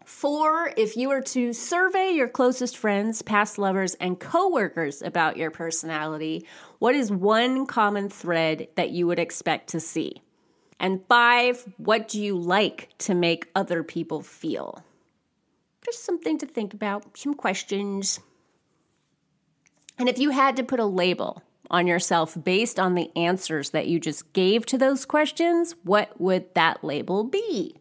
Four, 0.06 0.74
if 0.78 0.98
you 0.98 1.10
were 1.10 1.22
to 1.22 1.54
survey 1.54 2.12
your 2.12 2.28
closest 2.28 2.78
friends, 2.78 3.22
past 3.22 3.58
lovers, 3.58 3.94
and 3.96 4.20
coworkers 4.20 5.02
about 5.02 5.38
your 5.38 5.52
personality, 5.52 6.46
what 6.80 6.96
is 6.96 7.12
one 7.12 7.66
common 7.66 8.10
thread 8.10 8.68
that 8.76 8.90
you 8.90 9.08
would 9.08 9.20
expect 9.20 9.70
to 9.70 9.80
see? 9.80 10.22
And 10.80 11.06
five, 11.08 11.64
what 11.78 12.08
do 12.08 12.22
you 12.22 12.38
like 12.38 12.90
to 13.00 13.14
make 13.14 13.50
other 13.54 13.84
people 13.84 14.22
feel? 14.22 14.84
Just 15.86 16.04
something 16.04 16.38
to 16.40 16.46
think 16.46 16.74
about, 16.74 17.18
some 17.18 17.34
questions. 17.34 18.20
And 19.98 20.10
if 20.10 20.18
you 20.18 20.32
had 20.32 20.56
to 20.58 20.64
put 20.64 20.80
a 20.80 20.86
label 20.86 21.44
on 21.72 21.88
yourself 21.88 22.38
based 22.44 22.80
on 22.80 22.94
the 22.94 23.10
answers 23.16 23.72
that 23.72 23.88
you 23.88 24.00
just 24.00 24.32
gave 24.34 24.66
to 24.68 24.78
those 24.78 25.06
questions, 25.06 25.74
what 25.84 26.22
would 26.22 26.54
that 26.54 26.84
label 26.84 27.24
be? 27.24 27.76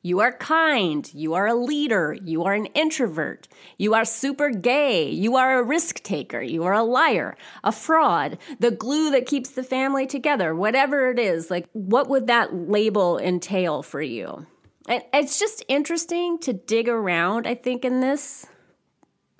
You 0.00 0.20
are 0.20 0.32
kind. 0.32 1.12
You 1.12 1.34
are 1.34 1.46
a 1.46 1.54
leader. 1.54 2.16
You 2.22 2.44
are 2.44 2.54
an 2.54 2.66
introvert. 2.66 3.48
You 3.76 3.94
are 3.94 4.04
super 4.04 4.50
gay. 4.50 5.10
You 5.10 5.36
are 5.36 5.58
a 5.58 5.62
risk 5.62 6.02
taker. 6.02 6.40
You 6.40 6.64
are 6.64 6.72
a 6.72 6.84
liar, 6.84 7.36
a 7.64 7.72
fraud, 7.72 8.38
the 8.60 8.70
glue 8.70 9.10
that 9.10 9.26
keeps 9.26 9.50
the 9.50 9.64
family 9.64 10.06
together, 10.06 10.54
whatever 10.54 11.10
it 11.10 11.18
is. 11.18 11.50
Like, 11.50 11.68
what 11.72 12.08
would 12.08 12.28
that 12.28 12.54
label 12.54 13.18
entail 13.18 13.82
for 13.82 14.00
you? 14.00 14.46
It's 14.88 15.38
just 15.38 15.64
interesting 15.68 16.38
to 16.38 16.52
dig 16.52 16.88
around, 16.88 17.46
I 17.46 17.54
think, 17.54 17.84
in 17.84 18.00
this 18.00 18.46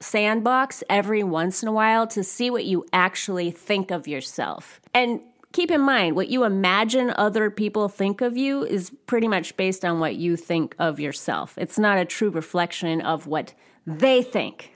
sandbox 0.01 0.83
every 0.89 1.23
once 1.23 1.63
in 1.63 1.69
a 1.69 1.73
while 1.73 2.07
to 2.09 2.23
see 2.23 2.51
what 2.51 2.65
you 2.65 2.85
actually 2.93 3.51
think 3.51 3.91
of 3.91 4.07
yourself. 4.07 4.81
And 4.95 5.21
keep 5.53 5.71
in 5.71 5.81
mind, 5.81 6.17
what 6.17 6.29
you 6.29 6.45
imagine 6.45 7.13
other 7.17 7.51
people 7.51 7.89
think 7.89 8.21
of 8.21 8.37
you 8.37 8.65
is 8.65 8.93
pretty 9.07 9.29
much 9.29 9.57
based 9.57 9.85
on 9.85 10.01
what 10.01 10.17
you 10.17 10.37
think 10.37 10.75
of 10.79 11.01
yourself. 11.01 11.57
It's 11.59 11.79
not 11.79 11.99
a 11.99 12.05
true 12.05 12.31
reflection 12.31 13.01
of 13.01 13.27
what 13.27 13.55
they 13.87 14.23
think, 14.23 14.73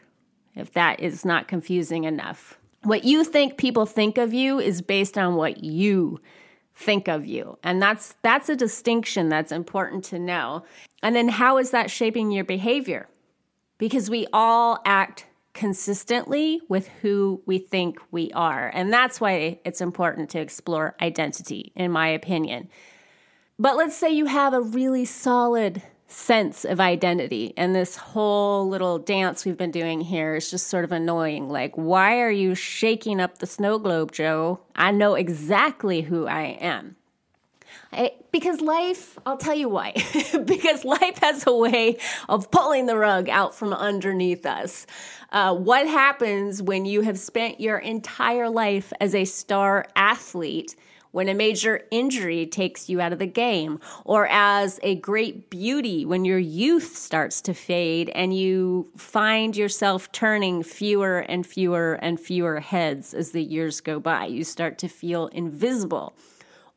if 0.55 0.73
that 0.73 1.01
is 1.01 1.25
not 1.25 1.49
confusing 1.49 2.05
enough. 2.05 2.59
What 2.83 3.05
you 3.05 3.23
think 3.23 3.59
people 3.59 3.87
think 3.87 4.19
of 4.19 4.35
you 4.35 4.59
is 4.59 4.83
based 4.83 5.17
on 5.17 5.37
what 5.37 5.63
you 5.63 6.21
think 6.75 7.07
of 7.09 7.27
you. 7.27 7.59
And 7.63 7.81
that's 7.81 8.17
that's 8.23 8.49
a 8.49 8.57
distinction 8.57 9.29
that's 9.29 9.53
important 9.53 10.05
to 10.07 10.19
know. 10.19 10.65
And 11.03 11.15
then 11.15 11.29
how 11.29 11.59
is 11.59 11.71
that 11.71 11.91
shaping 11.91 12.33
your 12.33 12.45
behavior? 12.45 13.09
Because 13.83 14.09
we 14.09 14.29
all 14.33 14.81
act 14.85 15.27
consistently 15.55 16.61
with 16.69 16.87
who 17.03 17.43
we 17.47 17.59
think 17.59 17.99
we 18.13 18.31
are. 18.31 18.71
And 18.73 18.93
that's 18.93 19.21
why 19.21 19.59
it's 19.65 19.81
important 19.81 20.31
to 20.31 20.39
explore 20.39 20.95
identity, 21.03 21.73
in 21.75 21.91
my 21.91 22.07
opinion. 22.07 22.69
But 23.59 23.77
let's 23.77 23.97
say 23.97 24.11
you 24.11 24.27
have 24.27 24.55
a 24.55 24.61
really 24.61 25.05
solid 25.05 25.83
sense 26.07 26.65
of 26.65 26.79
identity. 26.79 27.55
And 27.57 27.75
this 27.75 27.97
whole 27.97 28.69
little 28.69 29.01
dance 29.01 29.45
we've 29.45 29.57
been 29.57 29.73
doing 29.73 30.01
here 30.01 30.37
is 30.37 30.49
just 30.49 30.69
sort 30.69 30.85
of 30.85 30.93
annoying. 30.93 31.49
Like, 31.49 31.75
why 31.75 32.21
are 32.21 32.31
you 32.31 32.55
shaking 32.55 33.19
up 33.19 33.39
the 33.39 33.49
snow 33.49 33.81
globe, 33.81 34.13
Joe? 34.13 34.61
I 34.77 34.93
know 34.93 35.17
exactly 35.17 36.03
who 36.03 36.29
I 36.29 36.57
am. 36.61 36.95
I, 37.93 38.13
because 38.31 38.61
life, 38.61 39.19
I'll 39.27 39.37
tell 39.37 39.55
you 39.55 39.69
why. 39.69 39.93
because 40.45 40.85
life 40.85 41.19
has 41.19 41.47
a 41.47 41.55
way 41.55 41.99
of 42.29 42.51
pulling 42.51 42.87
the 42.87 42.97
rug 42.97 43.29
out 43.29 43.55
from 43.55 43.73
underneath 43.73 44.47
us. 44.47 44.87
Uh, 45.31 45.55
what 45.55 45.87
happens 45.87 46.63
when 46.63 46.85
you 46.85 47.03
have 47.03 47.19
spent 47.19 47.61
your 47.61 47.79
entire 47.79 48.49
life 48.49 48.93
as 49.01 49.15
a 49.15 49.25
star 49.25 49.87
athlete? 49.95 50.75
when 51.13 51.29
a 51.29 51.35
major 51.35 51.83
injury 51.91 52.47
takes 52.47 52.89
you 52.89 53.01
out 53.01 53.13
of 53.13 53.19
the 53.19 53.27
game, 53.27 53.79
or 54.05 54.27
as 54.27 54.81
a 54.83 54.97
great 54.97 55.51
beauty 55.51 56.05
when 56.05 56.25
your 56.25 56.39
youth 56.39 56.97
starts 56.97 57.41
to 57.43 57.55
fade 57.55 58.09
and 58.11 58.37
you 58.37 58.91
find 58.97 59.57
yourself 59.57 60.11
turning 60.11 60.63
fewer 60.63 61.19
and 61.19 61.47
fewer 61.47 61.95
and 62.03 62.19
fewer 62.19 62.61
heads 62.61 63.15
as 63.15 63.31
the 63.31 63.43
years 63.43 63.81
go 63.81 64.01
by. 64.01 64.27
You 64.27 64.43
start 64.43 64.79
to 64.79 64.89
feel 64.89 65.27
invisible. 65.29 66.15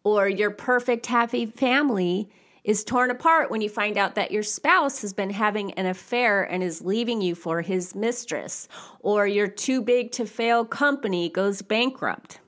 Or 0.05 0.29
your 0.29 0.51
perfect 0.51 1.07
happy 1.07 1.47
family 1.47 2.29
is 2.63 2.83
torn 2.83 3.09
apart 3.09 3.49
when 3.49 3.61
you 3.61 3.69
find 3.69 3.97
out 3.97 4.13
that 4.15 4.31
your 4.31 4.43
spouse 4.43 5.01
has 5.01 5.13
been 5.13 5.31
having 5.31 5.71
an 5.73 5.87
affair 5.87 6.43
and 6.43 6.61
is 6.63 6.81
leaving 6.81 7.21
you 7.21 7.33
for 7.33 7.63
his 7.63 7.95
mistress, 7.95 8.67
or 8.99 9.25
your 9.25 9.47
too 9.47 9.81
big 9.81 10.11
to 10.13 10.27
fail 10.27 10.63
company 10.63 11.27
goes 11.27 11.63
bankrupt. 11.63 12.39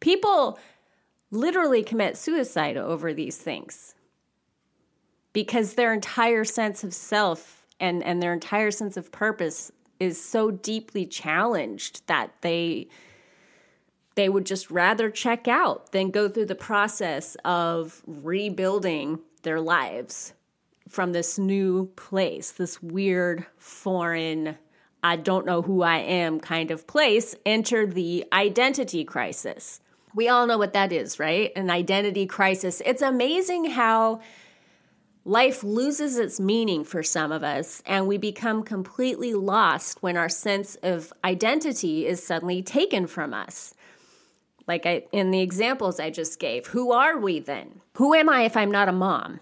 People 0.00 0.58
literally 1.30 1.82
commit 1.82 2.16
suicide 2.16 2.78
over 2.78 3.12
these 3.12 3.36
things 3.36 3.94
because 5.34 5.74
their 5.74 5.92
entire 5.92 6.44
sense 6.44 6.84
of 6.84 6.94
self 6.94 7.66
and, 7.78 8.02
and 8.02 8.22
their 8.22 8.32
entire 8.32 8.70
sense 8.70 8.96
of 8.96 9.12
purpose 9.12 9.70
is 10.00 10.22
so 10.22 10.50
deeply 10.50 11.04
challenged 11.04 12.06
that 12.06 12.30
they 12.40 12.88
they 14.14 14.28
would 14.28 14.46
just 14.46 14.70
rather 14.70 15.10
check 15.10 15.48
out 15.48 15.92
than 15.92 16.10
go 16.10 16.28
through 16.28 16.46
the 16.46 16.54
process 16.54 17.36
of 17.44 18.02
rebuilding 18.06 19.18
their 19.42 19.60
lives 19.60 20.32
from 20.88 21.12
this 21.12 21.38
new 21.38 21.86
place, 21.96 22.52
this 22.52 22.82
weird, 22.82 23.46
foreign, 23.58 24.56
I 25.02 25.16
don't 25.16 25.46
know 25.46 25.62
who 25.62 25.82
I 25.82 25.98
am 25.98 26.40
kind 26.40 26.70
of 26.70 26.86
place, 26.86 27.34
enter 27.44 27.86
the 27.86 28.24
identity 28.32 29.04
crisis. 29.04 29.80
We 30.14 30.28
all 30.28 30.46
know 30.46 30.58
what 30.58 30.74
that 30.74 30.92
is, 30.92 31.18
right? 31.18 31.50
An 31.56 31.70
identity 31.70 32.26
crisis. 32.26 32.80
It's 32.86 33.02
amazing 33.02 33.70
how 33.70 34.20
life 35.24 35.64
loses 35.64 36.18
its 36.18 36.38
meaning 36.38 36.84
for 36.84 37.02
some 37.02 37.32
of 37.32 37.42
us, 37.42 37.82
and 37.86 38.06
we 38.06 38.18
become 38.18 38.62
completely 38.62 39.34
lost 39.34 40.02
when 40.02 40.16
our 40.16 40.28
sense 40.28 40.76
of 40.82 41.12
identity 41.24 42.06
is 42.06 42.24
suddenly 42.24 42.62
taken 42.62 43.06
from 43.06 43.34
us. 43.34 43.74
Like 44.66 44.86
I, 44.86 45.04
in 45.12 45.30
the 45.30 45.40
examples 45.40 46.00
I 46.00 46.10
just 46.10 46.38
gave, 46.38 46.66
who 46.66 46.92
are 46.92 47.18
we 47.18 47.40
then? 47.40 47.80
Who 47.96 48.14
am 48.14 48.28
I 48.28 48.42
if 48.42 48.56
I'm 48.56 48.70
not 48.70 48.88
a 48.88 48.92
mom? 48.92 49.40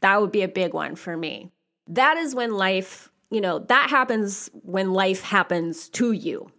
That 0.00 0.20
would 0.20 0.32
be 0.32 0.42
a 0.42 0.48
big 0.48 0.74
one 0.74 0.96
for 0.96 1.16
me. 1.16 1.50
That 1.88 2.16
is 2.16 2.34
when 2.34 2.52
life, 2.52 3.10
you 3.30 3.40
know, 3.40 3.58
that 3.60 3.90
happens 3.90 4.50
when 4.62 4.92
life 4.92 5.22
happens 5.22 5.88
to 5.90 6.12
you 6.12 6.50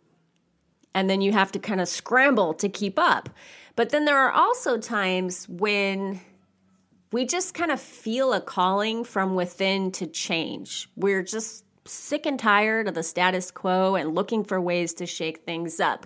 and 0.94 1.10
then 1.10 1.22
you 1.22 1.32
have 1.32 1.51
to 1.51 1.60
kind 1.60 1.82
of 1.82 1.88
scramble 1.88 2.54
to 2.56 2.70
keep 2.70 2.98
up. 2.98 3.30
But 3.75 3.89
then 3.89 4.06
there 4.06 4.18
are 4.18 4.32
also 4.32 4.78
times 4.78 5.48
when 5.48 6.20
we 7.12 7.25
just 7.25 7.54
kind 7.54 7.72
of 7.72 7.80
feel 7.80 8.34
a 8.34 8.42
calling 8.42 9.04
from 9.04 9.36
within 9.36 9.92
to 9.94 10.08
change. 10.08 10.89
We're 10.96 11.24
just 11.24 11.63
sick 11.86 12.25
and 12.25 12.39
tired 12.39 12.88
of 12.88 12.94
the 12.94 13.04
status 13.04 13.51
quo 13.51 13.96
and 13.96 14.13
looking 14.13 14.44
for 14.44 14.60
ways 14.60 14.94
to 14.96 15.06
shake 15.06 15.39
things 15.46 15.79
up. 15.79 16.05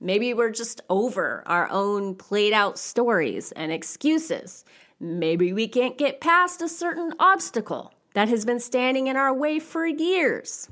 Maybe 0.00 0.34
we're 0.34 0.50
just 0.50 0.80
over 0.90 1.42
our 1.46 1.68
own 1.70 2.14
played 2.14 2.52
out 2.52 2.78
stories 2.78 3.52
and 3.52 3.72
excuses. 3.72 4.64
Maybe 5.00 5.52
we 5.52 5.68
can't 5.68 5.98
get 5.98 6.20
past 6.20 6.62
a 6.62 6.68
certain 6.68 7.12
obstacle 7.18 7.92
that 8.14 8.28
has 8.28 8.44
been 8.44 8.60
standing 8.60 9.06
in 9.06 9.16
our 9.16 9.34
way 9.34 9.58
for 9.58 9.86
years. 9.86 10.68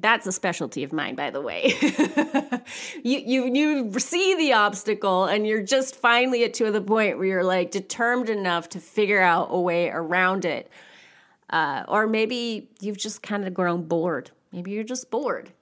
That's 0.00 0.26
a 0.26 0.32
specialty 0.32 0.82
of 0.82 0.92
mine, 0.92 1.14
by 1.14 1.30
the 1.30 1.40
way. 1.40 1.72
you, 3.02 3.22
you, 3.24 3.54
you 3.54 3.98
see 4.00 4.34
the 4.34 4.52
obstacle 4.52 5.24
and 5.24 5.46
you're 5.46 5.62
just 5.62 5.96
finally 5.96 6.44
at 6.44 6.54
to 6.54 6.70
the 6.70 6.80
point 6.80 7.16
where 7.16 7.26
you're 7.26 7.44
like 7.44 7.70
determined 7.70 8.28
enough 8.28 8.68
to 8.70 8.80
figure 8.80 9.22
out 9.22 9.48
a 9.50 9.60
way 9.60 9.88
around 9.88 10.44
it. 10.44 10.70
Uh, 11.48 11.84
or 11.88 12.06
maybe 12.06 12.68
you've 12.80 12.98
just 12.98 13.22
kind 13.22 13.46
of 13.46 13.54
grown 13.54 13.84
bored. 13.84 14.30
Maybe 14.52 14.72
you're 14.72 14.84
just 14.84 15.10
bored. 15.10 15.52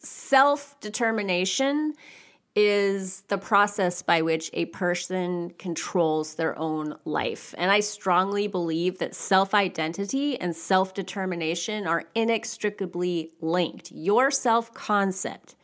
Self 0.00 0.78
determination 0.80 1.94
is 2.54 3.20
the 3.28 3.38
process 3.38 4.02
by 4.02 4.22
which 4.22 4.50
a 4.52 4.64
person 4.66 5.50
controls 5.58 6.34
their 6.34 6.58
own 6.58 6.96
life. 7.04 7.54
And 7.56 7.70
I 7.70 7.80
strongly 7.80 8.48
believe 8.48 8.98
that 8.98 9.14
self 9.14 9.54
identity 9.54 10.40
and 10.40 10.54
self 10.54 10.94
determination 10.94 11.86
are 11.86 12.04
inextricably 12.14 13.32
linked. 13.40 13.92
Your 13.92 14.30
self 14.30 14.72
concept, 14.72 15.56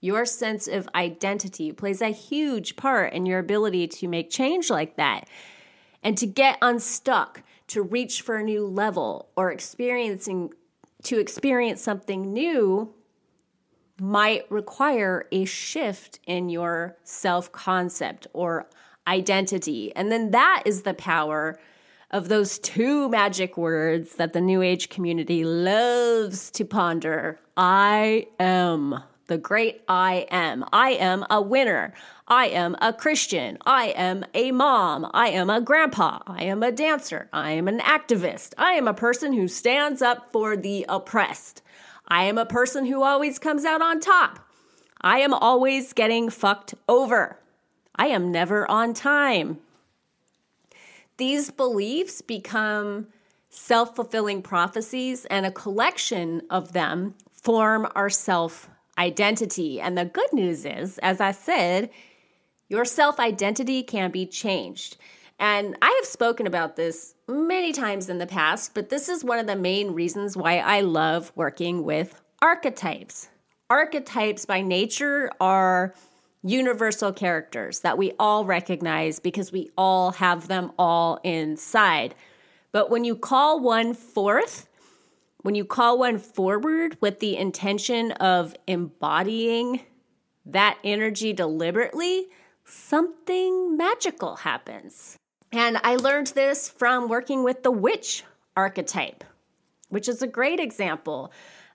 your 0.00 0.24
sense 0.24 0.68
of 0.68 0.88
identity 0.94 1.72
plays 1.72 2.00
a 2.00 2.08
huge 2.08 2.76
part 2.76 3.12
in 3.12 3.26
your 3.26 3.38
ability 3.38 3.88
to 3.88 4.08
make 4.08 4.30
change 4.30 4.70
like 4.70 4.96
that 4.96 5.28
and 6.02 6.16
to 6.18 6.26
get 6.26 6.58
unstuck, 6.62 7.42
to 7.68 7.82
reach 7.82 8.22
for 8.22 8.36
a 8.36 8.44
new 8.44 8.66
level 8.66 9.28
or 9.36 9.50
experiencing 9.50 10.52
to 11.04 11.18
experience 11.18 11.80
something 11.80 12.32
new 12.32 12.92
might 14.00 14.50
require 14.50 15.26
a 15.32 15.44
shift 15.44 16.20
in 16.26 16.48
your 16.48 16.96
self 17.02 17.50
concept 17.52 18.26
or 18.32 18.68
identity. 19.06 19.94
And 19.96 20.12
then 20.12 20.30
that 20.32 20.62
is 20.66 20.82
the 20.82 20.94
power 20.94 21.58
of 22.10 22.28
those 22.28 22.58
two 22.58 23.08
magic 23.08 23.56
words 23.56 24.14
that 24.16 24.32
the 24.32 24.40
New 24.40 24.62
Age 24.62 24.88
community 24.88 25.44
loves 25.44 26.50
to 26.52 26.64
ponder 26.64 27.38
I 27.56 28.28
am. 28.38 29.02
The 29.26 29.36
great 29.36 29.82
I 29.88 30.26
am. 30.30 30.64
I 30.72 30.92
am 30.92 31.26
a 31.28 31.42
winner. 31.42 31.92
I 32.26 32.46
am 32.46 32.76
a 32.80 32.94
Christian. 32.94 33.58
I 33.66 33.88
am 33.88 34.24
a 34.32 34.52
mom. 34.52 35.10
I 35.12 35.28
am 35.28 35.50
a 35.50 35.60
grandpa. 35.60 36.20
I 36.26 36.44
am 36.44 36.62
a 36.62 36.72
dancer. 36.72 37.28
I 37.30 37.50
am 37.50 37.68
an 37.68 37.80
activist. 37.80 38.54
I 38.56 38.72
am 38.72 38.88
a 38.88 38.94
person 38.94 39.34
who 39.34 39.46
stands 39.46 40.00
up 40.00 40.32
for 40.32 40.56
the 40.56 40.86
oppressed. 40.88 41.60
I 42.08 42.24
am 42.24 42.38
a 42.38 42.46
person 42.46 42.86
who 42.86 43.02
always 43.02 43.38
comes 43.38 43.64
out 43.64 43.82
on 43.82 44.00
top. 44.00 44.40
I 45.00 45.20
am 45.20 45.32
always 45.34 45.92
getting 45.92 46.30
fucked 46.30 46.74
over. 46.88 47.38
I 47.94 48.06
am 48.08 48.32
never 48.32 48.68
on 48.70 48.94
time. 48.94 49.58
These 51.18 51.50
beliefs 51.50 52.22
become 52.22 53.08
self 53.50 53.94
fulfilling 53.94 54.42
prophecies, 54.42 55.24
and 55.26 55.44
a 55.44 55.50
collection 55.50 56.42
of 56.50 56.72
them 56.72 57.14
form 57.32 57.86
our 57.94 58.10
self 58.10 58.68
identity. 58.96 59.80
And 59.80 59.96
the 59.96 60.04
good 60.04 60.32
news 60.32 60.64
is, 60.64 60.98
as 60.98 61.20
I 61.20 61.32
said, 61.32 61.90
your 62.68 62.84
self 62.84 63.20
identity 63.20 63.82
can 63.82 64.10
be 64.10 64.26
changed. 64.26 64.96
And 65.38 65.76
I 65.82 65.94
have 66.00 66.08
spoken 66.08 66.46
about 66.46 66.76
this 66.76 67.14
many 67.28 67.72
times 67.72 68.08
in 68.08 68.18
the 68.18 68.26
past, 68.26 68.72
but 68.74 68.88
this 68.88 69.08
is 69.08 69.22
one 69.22 69.38
of 69.38 69.46
the 69.46 69.54
main 69.54 69.92
reasons 69.92 70.36
why 70.36 70.58
I 70.58 70.80
love 70.80 71.30
working 71.36 71.84
with 71.84 72.20
archetypes. 72.40 73.28
Archetypes 73.68 74.46
by 74.46 74.62
nature 74.62 75.30
are 75.40 75.94
universal 76.42 77.12
characters 77.12 77.80
that 77.80 77.98
we 77.98 78.12
all 78.18 78.44
recognize 78.44 79.20
because 79.20 79.52
we 79.52 79.70
all 79.76 80.12
have 80.12 80.48
them 80.48 80.72
all 80.78 81.20
inside. 81.22 82.14
But 82.72 82.90
when 82.90 83.04
you 83.04 83.14
call 83.14 83.60
one 83.60 83.92
forth, 83.92 84.68
when 85.42 85.54
you 85.54 85.64
call 85.64 85.98
one 85.98 86.18
forward 86.18 86.96
with 87.00 87.20
the 87.20 87.36
intention 87.36 88.12
of 88.12 88.56
embodying 88.66 89.82
that 90.46 90.78
energy 90.82 91.32
deliberately, 91.34 92.28
something 92.64 93.76
magical 93.76 94.36
happens. 94.36 95.18
And 95.52 95.78
I 95.82 95.96
learned 95.96 96.28
this 96.28 96.68
from 96.68 97.08
working 97.08 97.42
with 97.42 97.62
the 97.62 97.70
witch 97.70 98.24
archetype, 98.56 99.24
which 99.88 100.08
is 100.08 100.20
a 100.22 100.26
great 100.26 100.60
example. 100.60 101.32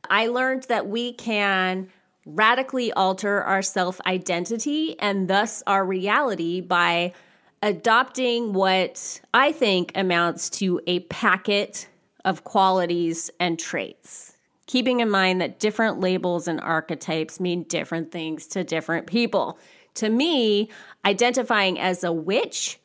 I 0.09 0.27
learned 0.27 0.63
that 0.63 0.87
we 0.87 1.13
can 1.13 1.89
radically 2.25 2.91
alter 2.93 3.41
our 3.41 3.61
self 3.61 3.99
identity 4.05 4.99
and 4.99 5.27
thus 5.27 5.63
our 5.65 5.85
reality 5.85 6.61
by 6.61 7.13
adopting 7.61 8.53
what 8.53 9.21
I 9.33 9.51
think 9.51 9.91
amounts 9.95 10.49
to 10.51 10.81
a 10.85 10.99
packet 11.01 11.87
of 12.25 12.43
qualities 12.43 13.31
and 13.39 13.57
traits. 13.57 14.37
Keeping 14.67 14.99
in 14.99 15.09
mind 15.09 15.41
that 15.41 15.59
different 15.59 15.99
labels 15.99 16.47
and 16.47 16.59
archetypes 16.61 17.39
mean 17.39 17.63
different 17.63 18.11
things 18.11 18.47
to 18.47 18.63
different 18.63 19.07
people. 19.07 19.57
To 19.95 20.09
me, 20.09 20.69
identifying 21.05 21.79
as 21.79 22.03
a 22.03 22.11
witch 22.11 22.79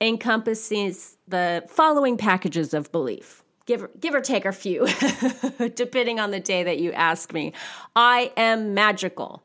encompasses 0.00 1.16
the 1.28 1.64
following 1.68 2.16
packages 2.16 2.74
of 2.74 2.90
belief. 2.92 3.42
Give, 3.66 3.88
give 3.98 4.14
or 4.14 4.20
take 4.20 4.44
a 4.44 4.52
few, 4.52 4.86
depending 5.74 6.20
on 6.20 6.30
the 6.30 6.38
day 6.38 6.62
that 6.62 6.78
you 6.78 6.92
ask 6.92 7.32
me. 7.32 7.52
I 7.96 8.32
am 8.36 8.74
magical 8.74 9.42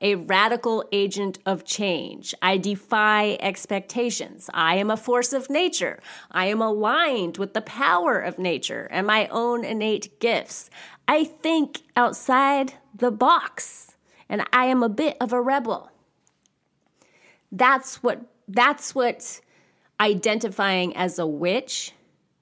a 0.00 0.14
radical 0.14 0.84
agent 0.92 1.38
of 1.44 1.64
change. 1.64 2.34
I 2.40 2.56
defy 2.56 3.36
expectations. 3.40 4.48
I 4.54 4.76
am 4.76 4.90
a 4.90 4.96
force 4.96 5.32
of 5.32 5.50
nature. 5.50 6.00
I 6.30 6.46
am 6.46 6.62
aligned 6.62 7.36
with 7.36 7.54
the 7.54 7.60
power 7.60 8.18
of 8.18 8.38
nature 8.38 8.88
and 8.90 9.06
my 9.06 9.28
own 9.28 9.64
innate 9.64 10.18
gifts. 10.20 10.70
I 11.06 11.24
think 11.24 11.82
outside 11.96 12.74
the 12.94 13.10
box 13.10 13.96
and 14.28 14.42
I 14.52 14.66
am 14.66 14.82
a 14.82 14.88
bit 14.88 15.16
of 15.20 15.32
a 15.32 15.40
rebel. 15.40 15.90
That's 17.52 18.02
what 18.02 18.22
that's 18.48 18.94
what 18.94 19.40
identifying 20.00 20.96
as 20.96 21.18
a 21.18 21.26
witch 21.26 21.92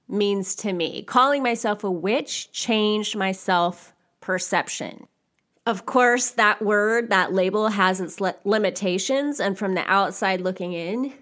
means 0.07 0.55
to 0.55 0.73
me. 0.73 1.03
Calling 1.03 1.43
myself 1.43 1.83
a 1.83 1.91
witch 1.91 2.51
changed 2.51 3.15
my 3.15 3.31
self 3.31 3.93
perception. 4.21 5.07
Of 5.65 5.85
course, 5.85 6.31
that 6.31 6.61
word, 6.63 7.09
that 7.09 7.33
label 7.33 7.67
has 7.67 8.01
its 8.01 8.19
limitations, 8.43 9.39
and 9.39 9.57
from 9.57 9.75
the 9.75 9.83
outside 9.85 10.41
looking 10.41 10.73
in, 10.73 11.13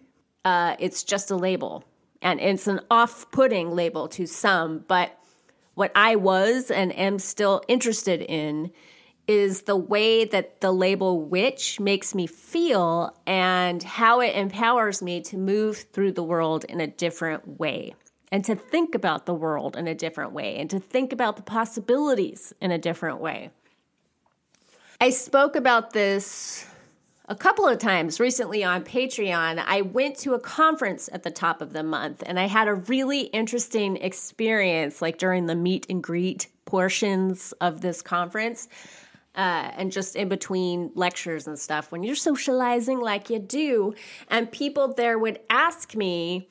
uh, 0.46 0.78
it's 0.80 1.04
just 1.04 1.32
a 1.32 1.36
label. 1.36 1.84
And 2.22 2.40
it's 2.40 2.68
an 2.68 2.80
off 2.90 3.30
putting 3.32 3.72
label 3.72 4.08
to 4.10 4.26
some. 4.26 4.86
But 4.88 5.12
what 5.74 5.92
I 5.96 6.16
was 6.16 6.72
and 6.72 6.98
am 6.98 7.20
still 7.20 7.62
interested 7.68 8.22
in 8.22 8.72
is 9.28 9.64
the 9.64 9.76
way 9.76 10.24
that 10.24 10.62
the 10.62 10.72
label 10.72 11.22
witch 11.22 11.80
makes 11.80 12.16
me 12.16 12.26
feel 12.26 13.14
and 13.26 13.84
how 13.84 14.22
it 14.22 14.36
empowers 14.36 15.02
me 15.02 15.20
to 15.22 15.38
move 15.38 15.78
through 15.92 16.14
the 16.14 16.24
world 16.24 16.64
in 16.66 16.80
a 16.80 16.88
different 16.88 17.60
way 17.60 17.94
and 18.32 18.44
to 18.46 18.56
think 18.56 18.96
about 18.96 19.26
the 19.26 19.34
world 19.34 19.76
in 19.76 19.88
a 19.88 19.96
different 19.96 20.32
way 20.32 20.58
and 20.58 20.70
to 20.70 20.80
think 20.80 21.12
about 21.12 21.36
the 21.36 21.42
possibilities 21.42 22.54
in 22.62 22.72
a 22.72 22.78
different 22.78 23.20
way. 23.20 23.50
I 25.00 25.10
spoke 25.12 25.56
about 25.56 25.92
this 25.92 26.66
a 27.30 27.36
couple 27.36 27.68
of 27.68 27.78
times 27.78 28.20
recently 28.22 28.64
on 28.64 28.84
Patreon. 28.84 29.62
I 29.66 29.82
went 29.82 30.18
to 30.20 30.34
a 30.34 30.40
conference 30.40 31.10
at 31.12 31.24
the 31.24 31.32
top 31.32 31.62
of 31.62 31.74
the 31.74 31.84
month 31.84 32.24
and 32.26 32.40
I 32.40 32.48
had 32.48 32.70
a 32.70 32.74
really 32.74 33.22
interesting 33.22 33.98
experience, 33.98 35.02
like 35.02 35.18
during 35.18 35.46
the 35.46 35.56
meet 35.56 35.86
and 35.90 36.02
greet 36.02 36.48
portions 36.66 37.54
of 37.60 37.82
this 37.82 38.02
conference. 38.02 38.68
Uh, 39.38 39.72
and 39.78 39.92
just 39.92 40.16
in 40.16 40.28
between 40.28 40.90
lectures 40.96 41.46
and 41.46 41.60
stuff, 41.60 41.92
when 41.92 42.02
you're 42.02 42.16
socializing 42.16 43.00
like 43.00 43.30
you 43.30 43.38
do, 43.38 43.94
and 44.30 44.52
people 44.52 44.94
there 44.96 45.20
would 45.20 45.40
ask 45.50 45.96
me, 45.96 46.50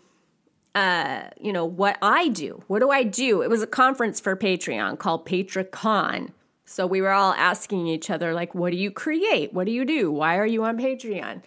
uh, 0.76 1.22
you 1.40 1.52
know, 1.52 1.64
what 1.64 1.98
I 2.00 2.28
do. 2.28 2.62
What 2.68 2.78
do 2.78 2.90
I 2.90 3.02
do? 3.02 3.42
It 3.42 3.50
was 3.50 3.60
a 3.60 3.66
conference 3.66 4.20
for 4.20 4.36
Patreon 4.36 4.98
called 5.00 5.26
PatreCon. 5.26 6.30
So 6.64 6.86
we 6.86 7.00
were 7.00 7.10
all 7.10 7.32
asking 7.32 7.88
each 7.88 8.08
other, 8.08 8.32
like, 8.32 8.54
what 8.54 8.70
do 8.70 8.76
you 8.76 8.92
create? 8.92 9.52
What 9.52 9.66
do 9.66 9.72
you 9.72 9.84
do? 9.84 10.12
Why 10.12 10.36
are 10.36 10.46
you 10.46 10.64
on 10.64 10.78
Patreon? 10.78 11.42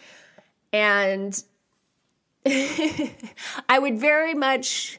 And 0.73 1.41
I 2.45 3.79
would 3.79 3.97
very 3.97 4.33
much 4.33 4.98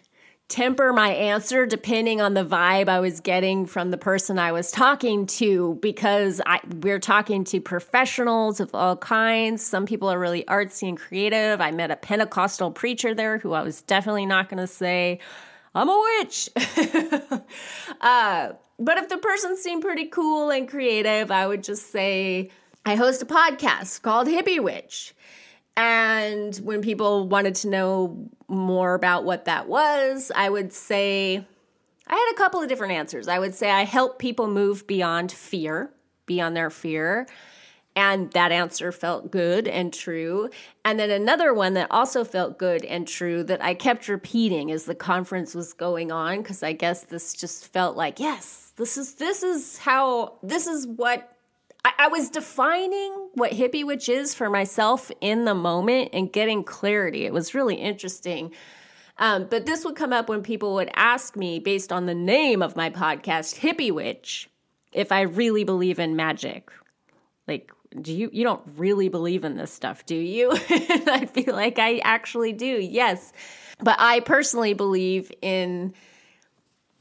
temper 0.50 0.92
my 0.92 1.10
answer 1.10 1.64
depending 1.64 2.20
on 2.20 2.34
the 2.34 2.44
vibe 2.44 2.88
I 2.88 3.00
was 3.00 3.20
getting 3.20 3.64
from 3.64 3.90
the 3.90 3.96
person 3.96 4.38
I 4.38 4.52
was 4.52 4.70
talking 4.70 5.26
to 5.26 5.78
because 5.80 6.40
I, 6.44 6.60
we're 6.82 6.98
talking 6.98 7.44
to 7.44 7.60
professionals 7.60 8.60
of 8.60 8.74
all 8.74 8.96
kinds. 8.96 9.64
Some 9.64 9.86
people 9.86 10.10
are 10.10 10.18
really 10.18 10.44
artsy 10.44 10.88
and 10.88 10.98
creative. 10.98 11.60
I 11.60 11.70
met 11.70 11.90
a 11.90 11.96
Pentecostal 11.96 12.72
preacher 12.72 13.14
there 13.14 13.38
who 13.38 13.52
I 13.52 13.62
was 13.62 13.80
definitely 13.82 14.26
not 14.26 14.48
going 14.48 14.60
to 14.60 14.66
say, 14.66 15.20
I'm 15.74 15.88
a 15.88 16.04
witch. 16.18 16.48
uh, 18.00 18.52
but 18.78 18.98
if 18.98 19.08
the 19.08 19.18
person 19.18 19.56
seemed 19.56 19.82
pretty 19.82 20.06
cool 20.06 20.50
and 20.50 20.68
creative, 20.68 21.30
I 21.30 21.46
would 21.46 21.62
just 21.62 21.92
say, 21.92 22.50
I 22.84 22.96
host 22.96 23.22
a 23.22 23.26
podcast 23.26 24.02
called 24.02 24.26
Hippie 24.26 24.62
Witch. 24.62 25.14
And 25.76 26.54
when 26.56 26.82
people 26.82 27.28
wanted 27.28 27.54
to 27.56 27.68
know 27.68 28.28
more 28.48 28.94
about 28.94 29.24
what 29.24 29.46
that 29.46 29.68
was, 29.68 30.30
I 30.34 30.50
would 30.50 30.72
say, 30.72 31.44
I 32.06 32.14
had 32.14 32.32
a 32.32 32.36
couple 32.36 32.60
of 32.60 32.68
different 32.68 32.92
answers. 32.92 33.28
I 33.28 33.38
would 33.38 33.54
say 33.54 33.70
I 33.70 33.84
help 33.84 34.18
people 34.18 34.46
move 34.48 34.86
beyond 34.86 35.32
fear, 35.32 35.90
beyond 36.26 36.56
their 36.56 36.70
fear. 36.70 37.26
And 37.96 38.30
that 38.32 38.52
answer 38.52 38.92
felt 38.92 39.30
good 39.32 39.66
and 39.66 39.92
true. 39.92 40.48
And 40.84 40.98
then 40.98 41.10
another 41.10 41.52
one 41.52 41.74
that 41.74 41.88
also 41.90 42.24
felt 42.24 42.56
good 42.56 42.84
and 42.84 43.06
true 43.06 43.42
that 43.44 43.62
I 43.62 43.74
kept 43.74 44.08
repeating 44.08 44.70
as 44.70 44.84
the 44.84 44.94
conference 44.94 45.54
was 45.54 45.72
going 45.72 46.12
on, 46.12 46.38
because 46.38 46.62
I 46.62 46.72
guess 46.72 47.02
this 47.02 47.34
just 47.34 47.66
felt 47.72 47.96
like, 47.96 48.20
yes, 48.20 48.72
this 48.76 48.96
is 48.96 49.14
this 49.14 49.42
is 49.42 49.78
how 49.78 50.34
this 50.42 50.66
is 50.68 50.86
what 50.86 51.36
I, 51.84 51.92
I 51.98 52.08
was 52.08 52.30
defining 52.30 53.30
what 53.34 53.52
hippie 53.52 53.84
witch 53.84 54.08
is 54.08 54.34
for 54.34 54.50
myself 54.50 55.10
in 55.20 55.44
the 55.44 55.54
moment 55.54 56.10
and 56.12 56.32
getting 56.32 56.64
clarity. 56.64 57.24
It 57.24 57.32
was 57.32 57.54
really 57.54 57.76
interesting. 57.76 58.52
Um, 59.18 59.46
but 59.50 59.66
this 59.66 59.84
would 59.84 59.96
come 59.96 60.12
up 60.12 60.28
when 60.28 60.42
people 60.42 60.74
would 60.74 60.90
ask 60.94 61.36
me, 61.36 61.58
based 61.58 61.92
on 61.92 62.06
the 62.06 62.14
name 62.14 62.62
of 62.62 62.74
my 62.74 62.88
podcast, 62.88 63.58
Hippie 63.60 63.92
Witch, 63.92 64.48
if 64.92 65.12
I 65.12 65.22
really 65.22 65.62
believe 65.62 65.98
in 65.98 66.16
magic. 66.16 66.70
Like, 67.46 67.70
do 68.00 68.12
you 68.12 68.30
you 68.32 68.44
don't 68.44 68.62
really 68.76 69.08
believe 69.08 69.44
in 69.44 69.56
this 69.56 69.72
stuff, 69.72 70.06
do 70.06 70.14
you? 70.14 70.52
I 70.70 71.28
feel 71.30 71.54
like 71.54 71.78
I 71.78 71.98
actually 71.98 72.52
do. 72.52 72.66
Yes. 72.66 73.32
But 73.82 73.96
I 73.98 74.20
personally 74.20 74.74
believe 74.74 75.32
in 75.42 75.92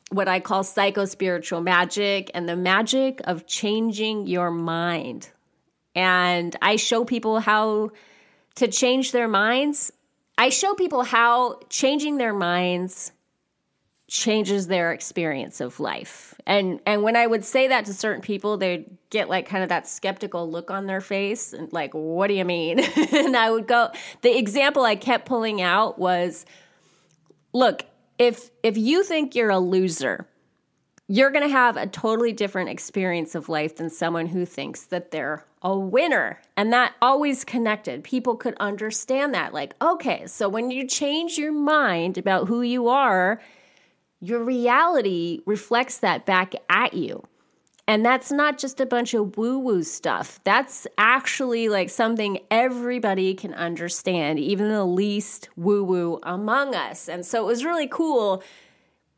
what 0.10 0.28
I 0.28 0.40
call 0.40 0.64
psycho 0.64 1.06
spiritual 1.06 1.62
magic 1.62 2.32
and 2.34 2.50
the 2.50 2.56
magic 2.56 3.22
of 3.26 3.46
changing 3.48 4.28
your 4.28 4.52
mind. 4.52 5.30
And 5.96 6.56
I 6.62 6.76
show 6.76 7.06
people 7.06 7.40
how 7.40 7.92
to 8.56 8.68
change 8.68 9.12
their 9.12 9.28
minds. 9.28 9.92
I 10.38 10.50
show 10.50 10.74
people 10.74 11.04
how 11.04 11.60
changing 11.70 12.18
their 12.18 12.34
minds 12.34 13.12
changes 14.08 14.68
their 14.68 14.92
experience 14.92 15.62
of 15.62 15.80
life. 15.80 16.34
And 16.48 16.80
and 16.86 17.04
when 17.04 17.16
I 17.16 17.28
would 17.28 17.46
say 17.46 17.68
that 17.68 17.86
to 17.86 17.94
certain 17.94 18.22
people, 18.22 18.58
they'd 18.58 18.98
get 19.12 19.30
like 19.30 19.48
kind 19.48 19.62
of 19.62 19.70
that 19.70 19.88
skeptical 19.88 20.50
look 20.50 20.72
on 20.72 20.88
their 20.88 21.02
face 21.02 21.54
and 21.54 21.72
like, 21.72 21.94
what 21.94 22.28
do 22.28 22.34
you 22.34 22.46
mean? 22.46 22.80
and 23.14 23.38
I 23.38 23.52
would 23.52 23.68
go 23.68 23.90
the 24.22 24.36
example 24.36 24.84
I 24.84 24.96
kept 24.96 25.28
pulling 25.28 25.62
out 25.62 26.00
was 26.00 26.46
look, 27.54 27.86
if 28.20 28.52
if 28.62 28.78
you 28.78 29.04
think 29.04 29.34
you're 29.34 29.50
a 29.50 29.60
loser, 29.60 30.28
you're 31.08 31.32
going 31.32 31.48
to 31.48 31.52
have 31.52 31.76
a 31.76 31.88
totally 31.88 32.34
different 32.34 32.70
experience 32.70 33.34
of 33.34 33.50
life 33.50 33.78
than 33.78 33.90
someone 33.90 34.28
who 34.28 34.46
thinks 34.46 34.84
that 34.86 35.10
they're 35.10 35.44
a 35.64 35.76
winner. 35.76 36.40
And 36.56 36.72
that 36.72 36.94
always 37.02 37.44
connected. 37.44 38.04
People 38.04 38.36
could 38.36 38.56
understand 38.60 39.34
that. 39.34 39.54
Like, 39.54 39.74
okay, 39.82 40.28
so 40.28 40.48
when 40.48 40.70
you 40.70 40.86
change 40.88 41.38
your 41.38 41.52
mind 41.52 42.20
about 42.20 42.48
who 42.48 42.62
you 42.62 42.90
are, 42.90 43.42
your 44.22 44.44
reality 44.44 45.42
reflects 45.48 45.98
that 46.00 46.28
back 46.28 46.54
at 46.70 46.94
you. 46.94 47.24
And 47.90 48.06
that's 48.06 48.32
not 48.32 48.60
just 48.60 48.80
a 48.80 48.86
bunch 48.86 49.16
of 49.16 49.36
woo 49.36 49.58
woo 49.58 49.82
stuff. 49.82 50.40
That's 50.44 50.86
actually 51.00 51.70
like 51.70 51.90
something 51.90 52.38
everybody 52.52 53.34
can 53.34 53.52
understand, 53.56 54.38
even 54.38 54.70
the 54.70 54.86
least 54.86 55.50
woo 55.56 55.84
woo 55.84 56.20
among 56.22 56.76
us. 56.76 57.10
And 57.10 57.26
so 57.26 57.42
it 57.42 57.48
was 57.48 57.66
really 57.66 57.88
cool 57.88 58.44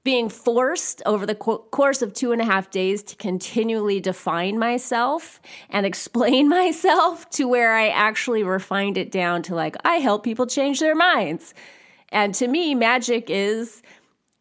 being 0.06 0.30
forced 0.30 1.02
over 1.06 1.26
the 1.26 1.36
course 1.36 2.02
of 2.02 2.14
two 2.14 2.32
and 2.32 2.42
a 2.42 2.46
half 2.46 2.72
days 2.72 3.04
to 3.04 3.18
continually 3.18 4.00
define 4.00 4.58
myself 4.58 5.42
and 5.70 5.86
explain 5.86 6.48
myself 6.62 7.30
to 7.32 7.50
where 7.50 7.76
I 7.76 7.90
actually 7.90 8.44
refined 8.44 8.98
it 8.98 9.12
down 9.12 9.42
to 9.44 9.54
like, 9.54 9.76
I 9.84 9.96
help 9.96 10.24
people 10.24 10.48
change 10.48 10.80
their 10.80 10.96
minds. 10.96 11.54
And 12.08 12.34
to 12.36 12.48
me, 12.48 12.74
magic 12.74 13.30
is 13.30 13.82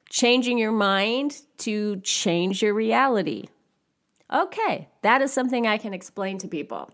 changing 0.09 0.57
your 0.57 0.71
mind 0.71 1.40
to 1.59 1.97
change 2.03 2.62
your 2.62 2.75
reality. 2.75 3.49
Okay, 4.33 4.88
that 5.03 5.23
is 5.23 5.33
something 5.33 5.66
I 5.66 5.77
can 5.77 5.93
explain 5.93 6.38
to 6.38 6.49
people. 6.49 6.90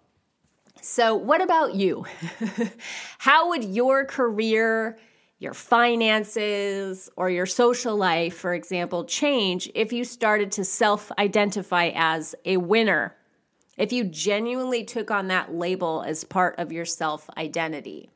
So, 0.80 1.14
what 1.14 1.42
about 1.42 1.74
you? 1.74 2.06
How 3.18 3.48
would 3.50 3.64
your 3.64 4.04
career, 4.04 4.98
your 5.38 5.52
finances, 5.52 7.10
or 7.16 7.28
your 7.28 7.46
social 7.46 7.96
life, 7.96 8.36
for 8.36 8.54
example, 8.54 9.04
change 9.04 9.70
if 9.74 9.92
you 9.92 10.04
started 10.04 10.52
to 10.52 10.64
self 10.64 11.12
identify 11.18 11.90
as 11.94 12.34
a 12.44 12.56
winner? 12.56 13.14
If 13.76 13.92
you 13.92 14.04
genuinely 14.04 14.84
took 14.84 15.10
on 15.10 15.28
that 15.28 15.54
label 15.54 16.02
as 16.06 16.24
part 16.24 16.54
of 16.58 16.72
your 16.72 16.86
self 16.86 17.28
identity? 17.36 18.08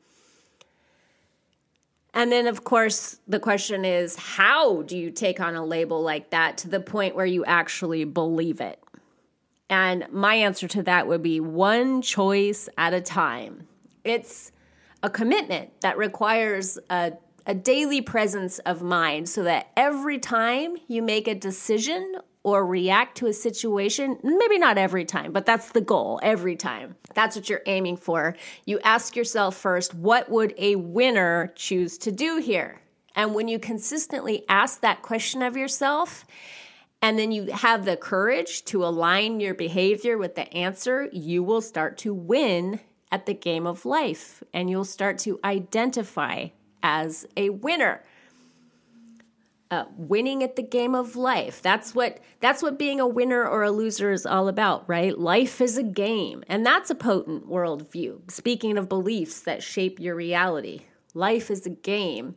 And 2.13 2.31
then, 2.31 2.47
of 2.47 2.63
course, 2.63 3.19
the 3.27 3.39
question 3.39 3.85
is 3.85 4.15
how 4.15 4.81
do 4.81 4.97
you 4.97 5.11
take 5.11 5.39
on 5.39 5.55
a 5.55 5.63
label 5.63 6.01
like 6.01 6.31
that 6.31 6.57
to 6.59 6.69
the 6.69 6.79
point 6.79 7.15
where 7.15 7.25
you 7.25 7.45
actually 7.45 8.03
believe 8.03 8.59
it? 8.59 8.83
And 9.71 10.05
my 10.11 10.35
answer 10.35 10.67
to 10.67 10.83
that 10.83 11.07
would 11.07 11.23
be 11.23 11.39
one 11.39 12.03
choice 12.03 12.69
at 12.77 12.93
a 12.93 13.01
time. 13.01 13.67
It's 14.03 14.51
a 15.01 15.09
commitment 15.09 15.81
that 15.81 15.97
requires 15.97 16.77
a 16.89 17.13
a 17.47 17.55
daily 17.55 18.01
presence 18.01 18.59
of 18.59 18.81
mind 18.81 19.27
so 19.27 19.43
that 19.43 19.67
every 19.75 20.19
time 20.19 20.75
you 20.87 21.01
make 21.01 21.27
a 21.27 21.35
decision 21.35 22.15
or 22.43 22.65
react 22.65 23.17
to 23.17 23.27
a 23.27 23.33
situation, 23.33 24.17
maybe 24.23 24.57
not 24.57 24.77
every 24.77 25.05
time, 25.05 25.31
but 25.31 25.45
that's 25.45 25.71
the 25.71 25.81
goal 25.81 26.19
every 26.23 26.55
time. 26.55 26.95
That's 27.13 27.35
what 27.35 27.49
you're 27.49 27.61
aiming 27.65 27.97
for. 27.97 28.35
You 28.65 28.79
ask 28.83 29.15
yourself 29.15 29.55
first, 29.55 29.93
what 29.93 30.29
would 30.29 30.53
a 30.57 30.75
winner 30.75 31.51
choose 31.55 31.97
to 31.99 32.11
do 32.11 32.37
here? 32.37 32.81
And 33.15 33.35
when 33.35 33.47
you 33.47 33.59
consistently 33.59 34.43
ask 34.47 34.81
that 34.81 35.01
question 35.01 35.41
of 35.41 35.57
yourself, 35.57 36.25
and 37.01 37.17
then 37.17 37.31
you 37.31 37.51
have 37.51 37.85
the 37.85 37.97
courage 37.97 38.63
to 38.65 38.85
align 38.85 39.39
your 39.39 39.55
behavior 39.55 40.17
with 40.17 40.35
the 40.35 40.51
answer, 40.53 41.09
you 41.11 41.41
will 41.41 41.61
start 41.61 41.97
to 41.99 42.13
win 42.13 42.79
at 43.11 43.25
the 43.25 43.33
game 43.33 43.65
of 43.65 43.85
life 43.85 44.43
and 44.53 44.69
you'll 44.69 44.85
start 44.85 45.17
to 45.19 45.39
identify 45.43 46.47
as 46.83 47.25
a 47.35 47.49
winner. 47.49 48.03
Uh, 49.71 49.85
winning 49.95 50.43
at 50.43 50.57
the 50.57 50.61
game 50.61 50.93
of 50.93 51.15
life. 51.15 51.61
That's 51.61 51.95
what 51.95 52.19
that's 52.41 52.61
what 52.61 52.77
being 52.77 52.99
a 52.99 53.07
winner 53.07 53.47
or 53.47 53.63
a 53.63 53.71
loser 53.71 54.11
is 54.11 54.25
all 54.25 54.49
about, 54.49 54.83
right? 54.89 55.17
Life 55.17 55.61
is 55.61 55.77
a 55.77 55.83
game, 55.83 56.43
and 56.49 56.65
that's 56.65 56.89
a 56.89 56.95
potent 56.95 57.47
worldview. 57.47 58.29
Speaking 58.29 58.77
of 58.77 58.89
beliefs 58.89 59.39
that 59.43 59.63
shape 59.63 59.97
your 59.97 60.13
reality, 60.13 60.81
life 61.13 61.49
is 61.49 61.65
a 61.65 61.69
game 61.69 62.35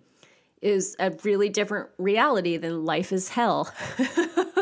is 0.64 0.96
a 0.98 1.12
really 1.24 1.50
different 1.50 1.90
reality 1.98 2.56
than 2.56 2.84
life 2.84 3.12
is 3.12 3.28
hell. 3.28 3.70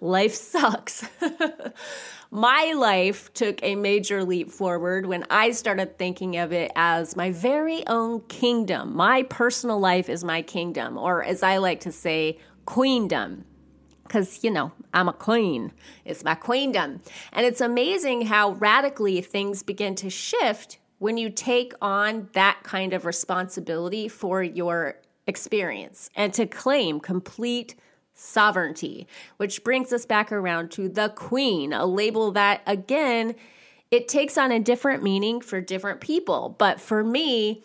life 0.00 0.34
sucks. 0.34 1.04
my 2.30 2.72
life 2.76 3.32
took 3.34 3.62
a 3.62 3.74
major 3.74 4.24
leap 4.24 4.50
forward 4.50 5.06
when 5.06 5.24
I 5.30 5.52
started 5.52 5.98
thinking 5.98 6.36
of 6.36 6.52
it 6.52 6.72
as 6.76 7.16
my 7.16 7.30
very 7.30 7.86
own 7.86 8.20
kingdom. 8.22 8.96
My 8.96 9.22
personal 9.24 9.78
life 9.78 10.08
is 10.08 10.24
my 10.24 10.42
kingdom, 10.42 10.98
or 10.98 11.22
as 11.22 11.42
I 11.42 11.58
like 11.58 11.80
to 11.80 11.92
say, 11.92 12.38
queendom. 12.66 13.44
Because, 14.02 14.44
you 14.44 14.50
know, 14.50 14.72
I'm 14.92 15.08
a 15.08 15.12
queen. 15.12 15.72
It's 16.04 16.24
my 16.24 16.34
queendom. 16.34 17.00
And 17.32 17.46
it's 17.46 17.60
amazing 17.60 18.26
how 18.26 18.52
radically 18.52 19.20
things 19.22 19.62
begin 19.62 19.94
to 19.96 20.10
shift 20.10 20.78
when 20.98 21.16
you 21.16 21.30
take 21.30 21.72
on 21.80 22.28
that 22.32 22.58
kind 22.62 22.92
of 22.92 23.04
responsibility 23.04 24.08
for 24.08 24.42
your 24.42 24.96
experience 25.26 26.10
and 26.14 26.32
to 26.34 26.46
claim 26.46 27.00
complete 27.00 27.74
sovereignty, 28.14 29.06
which 29.36 29.64
brings 29.64 29.92
us 29.92 30.06
back 30.06 30.32
around 30.32 30.70
to 30.72 30.88
the 30.88 31.08
queen, 31.10 31.72
a 31.72 31.84
label 31.84 32.30
that, 32.32 32.62
again, 32.66 33.34
it 33.90 34.08
takes 34.08 34.38
on 34.38 34.50
a 34.50 34.60
different 34.60 35.02
meaning 35.02 35.40
for 35.40 35.60
different 35.60 36.00
people. 36.00 36.54
But 36.58 36.80
for 36.80 37.04
me, 37.04 37.62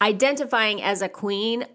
identifying 0.00 0.82
as 0.82 1.02
a 1.02 1.08
queen 1.08 1.66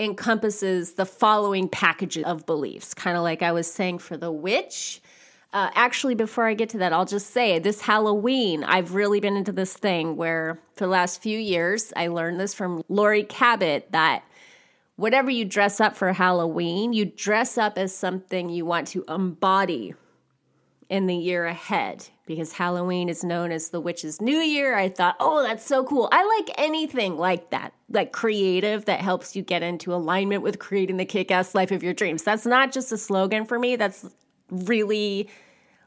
encompasses 0.00 0.94
the 0.94 1.06
following 1.06 1.68
package 1.68 2.18
of 2.18 2.46
beliefs, 2.46 2.94
kind 2.94 3.16
of 3.16 3.22
like 3.22 3.42
I 3.42 3.52
was 3.52 3.70
saying 3.70 3.98
for 3.98 4.16
the 4.16 4.32
witch. 4.32 5.00
Uh, 5.52 5.70
actually, 5.74 6.16
before 6.16 6.48
I 6.48 6.54
get 6.54 6.70
to 6.70 6.78
that, 6.78 6.92
I'll 6.92 7.04
just 7.04 7.30
say 7.30 7.60
this 7.60 7.80
Halloween, 7.80 8.64
I've 8.64 8.94
really 8.94 9.20
been 9.20 9.36
into 9.36 9.52
this 9.52 9.72
thing 9.74 10.16
where 10.16 10.58
for 10.72 10.84
the 10.84 10.90
last 10.90 11.22
few 11.22 11.38
years, 11.38 11.92
I 11.94 12.08
learned 12.08 12.40
this 12.40 12.54
from 12.54 12.82
Laurie 12.88 13.22
Cabot 13.22 13.86
that 13.92 14.24
whatever 14.96 15.30
you 15.30 15.44
dress 15.44 15.80
up 15.80 15.96
for 15.96 16.12
Halloween, 16.12 16.92
you 16.92 17.04
dress 17.04 17.58
up 17.58 17.78
as 17.78 17.94
something 17.94 18.48
you 18.48 18.64
want 18.64 18.88
to 18.88 19.04
embody 19.08 19.94
in 20.88 21.06
the 21.06 21.16
year 21.16 21.46
ahead 21.46 22.08
because 22.26 22.52
Halloween 22.52 23.08
is 23.08 23.24
known 23.24 23.50
as 23.50 23.70
the 23.70 23.80
witch's 23.80 24.20
new 24.20 24.38
year. 24.38 24.76
I 24.76 24.88
thought, 24.88 25.16
oh, 25.18 25.42
that's 25.42 25.64
so 25.64 25.84
cool. 25.84 26.08
I 26.12 26.24
like 26.24 26.54
anything 26.58 27.16
like 27.16 27.50
that, 27.50 27.72
like 27.90 28.12
creative 28.12 28.84
that 28.84 29.00
helps 29.00 29.34
you 29.34 29.42
get 29.42 29.62
into 29.62 29.94
alignment 29.94 30.42
with 30.42 30.58
creating 30.58 30.98
the 30.98 31.04
kick 31.04 31.30
ass 31.30 31.54
life 31.54 31.70
of 31.70 31.82
your 31.82 31.94
dreams. 31.94 32.22
That's 32.22 32.46
not 32.46 32.72
just 32.72 32.92
a 32.92 32.98
slogan 32.98 33.44
for 33.44 33.58
me, 33.58 33.76
that's 33.76 34.08
really 34.50 35.28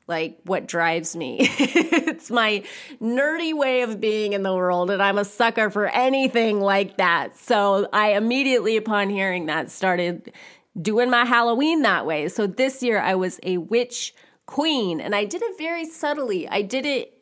like 0.07 0.39
what 0.43 0.67
drives 0.67 1.15
me. 1.15 1.37
it's 1.41 2.31
my 2.31 2.63
nerdy 3.01 3.53
way 3.53 3.81
of 3.81 3.99
being 3.99 4.33
in 4.33 4.43
the 4.43 4.55
world, 4.55 4.89
and 4.89 5.01
I'm 5.01 5.17
a 5.17 5.25
sucker 5.25 5.69
for 5.69 5.87
anything 5.87 6.61
like 6.61 6.97
that. 6.97 7.37
So 7.37 7.87
I 7.91 8.13
immediately, 8.13 8.77
upon 8.77 9.09
hearing 9.09 9.47
that, 9.47 9.69
started 9.69 10.31
doing 10.81 11.09
my 11.09 11.25
Halloween 11.25 11.81
that 11.81 12.05
way. 12.05 12.29
So 12.29 12.47
this 12.47 12.81
year 12.81 12.99
I 12.99 13.15
was 13.15 13.39
a 13.43 13.57
witch 13.57 14.13
queen, 14.45 15.01
and 15.01 15.13
I 15.13 15.25
did 15.25 15.41
it 15.41 15.57
very 15.57 15.85
subtly. 15.85 16.47
I 16.47 16.61
did 16.61 16.85
it 16.85 17.13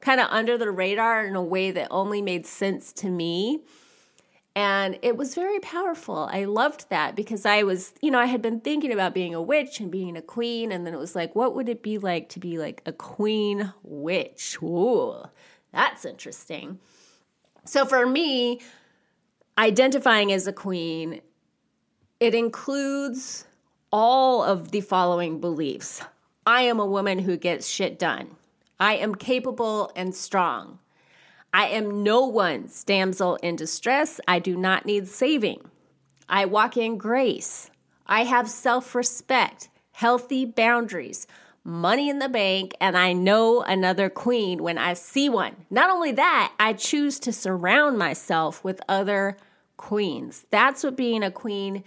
kind 0.00 0.20
of 0.20 0.28
under 0.30 0.56
the 0.56 0.70
radar 0.70 1.24
in 1.24 1.34
a 1.34 1.42
way 1.42 1.70
that 1.70 1.88
only 1.90 2.22
made 2.22 2.46
sense 2.46 2.92
to 2.92 3.08
me. 3.08 3.64
And 4.56 4.98
it 5.02 5.16
was 5.16 5.34
very 5.34 5.58
powerful. 5.58 6.28
I 6.30 6.44
loved 6.44 6.88
that 6.88 7.16
because 7.16 7.44
I 7.44 7.64
was, 7.64 7.92
you 8.00 8.10
know, 8.10 8.20
I 8.20 8.26
had 8.26 8.40
been 8.40 8.60
thinking 8.60 8.92
about 8.92 9.12
being 9.12 9.34
a 9.34 9.42
witch 9.42 9.80
and 9.80 9.90
being 9.90 10.16
a 10.16 10.22
queen. 10.22 10.70
And 10.70 10.86
then 10.86 10.94
it 10.94 10.98
was 10.98 11.16
like, 11.16 11.34
what 11.34 11.56
would 11.56 11.68
it 11.68 11.82
be 11.82 11.98
like 11.98 12.28
to 12.30 12.38
be 12.38 12.56
like 12.56 12.80
a 12.86 12.92
queen 12.92 13.72
witch? 13.82 14.58
Ooh, 14.62 15.24
that's 15.72 16.04
interesting. 16.04 16.78
So 17.64 17.84
for 17.84 18.06
me, 18.06 18.60
identifying 19.58 20.30
as 20.30 20.46
a 20.46 20.52
queen, 20.52 21.20
it 22.20 22.34
includes 22.34 23.46
all 23.90 24.42
of 24.42 24.70
the 24.70 24.80
following 24.80 25.40
beliefs 25.40 26.02
I 26.46 26.62
am 26.62 26.78
a 26.78 26.86
woman 26.86 27.20
who 27.20 27.36
gets 27.36 27.66
shit 27.66 27.98
done, 27.98 28.36
I 28.78 28.96
am 28.96 29.14
capable 29.14 29.90
and 29.96 30.14
strong. 30.14 30.78
I 31.54 31.68
am 31.68 32.02
no 32.02 32.26
one's 32.26 32.82
damsel 32.82 33.36
in 33.36 33.54
distress. 33.54 34.20
I 34.26 34.40
do 34.40 34.56
not 34.56 34.86
need 34.86 35.06
saving. 35.06 35.70
I 36.28 36.46
walk 36.46 36.76
in 36.76 36.98
grace. 36.98 37.70
I 38.08 38.24
have 38.24 38.50
self 38.50 38.92
respect, 38.96 39.68
healthy 39.92 40.46
boundaries, 40.46 41.28
money 41.62 42.08
in 42.10 42.18
the 42.18 42.28
bank, 42.28 42.74
and 42.80 42.98
I 42.98 43.12
know 43.12 43.62
another 43.62 44.10
queen 44.10 44.64
when 44.64 44.78
I 44.78 44.94
see 44.94 45.28
one. 45.28 45.54
Not 45.70 45.90
only 45.90 46.10
that, 46.10 46.52
I 46.58 46.72
choose 46.72 47.20
to 47.20 47.32
surround 47.32 47.98
myself 47.98 48.64
with 48.64 48.80
other 48.88 49.36
queens. 49.76 50.46
That's 50.50 50.82
what 50.82 50.96
being 50.96 51.22
a 51.22 51.30
queen 51.30 51.84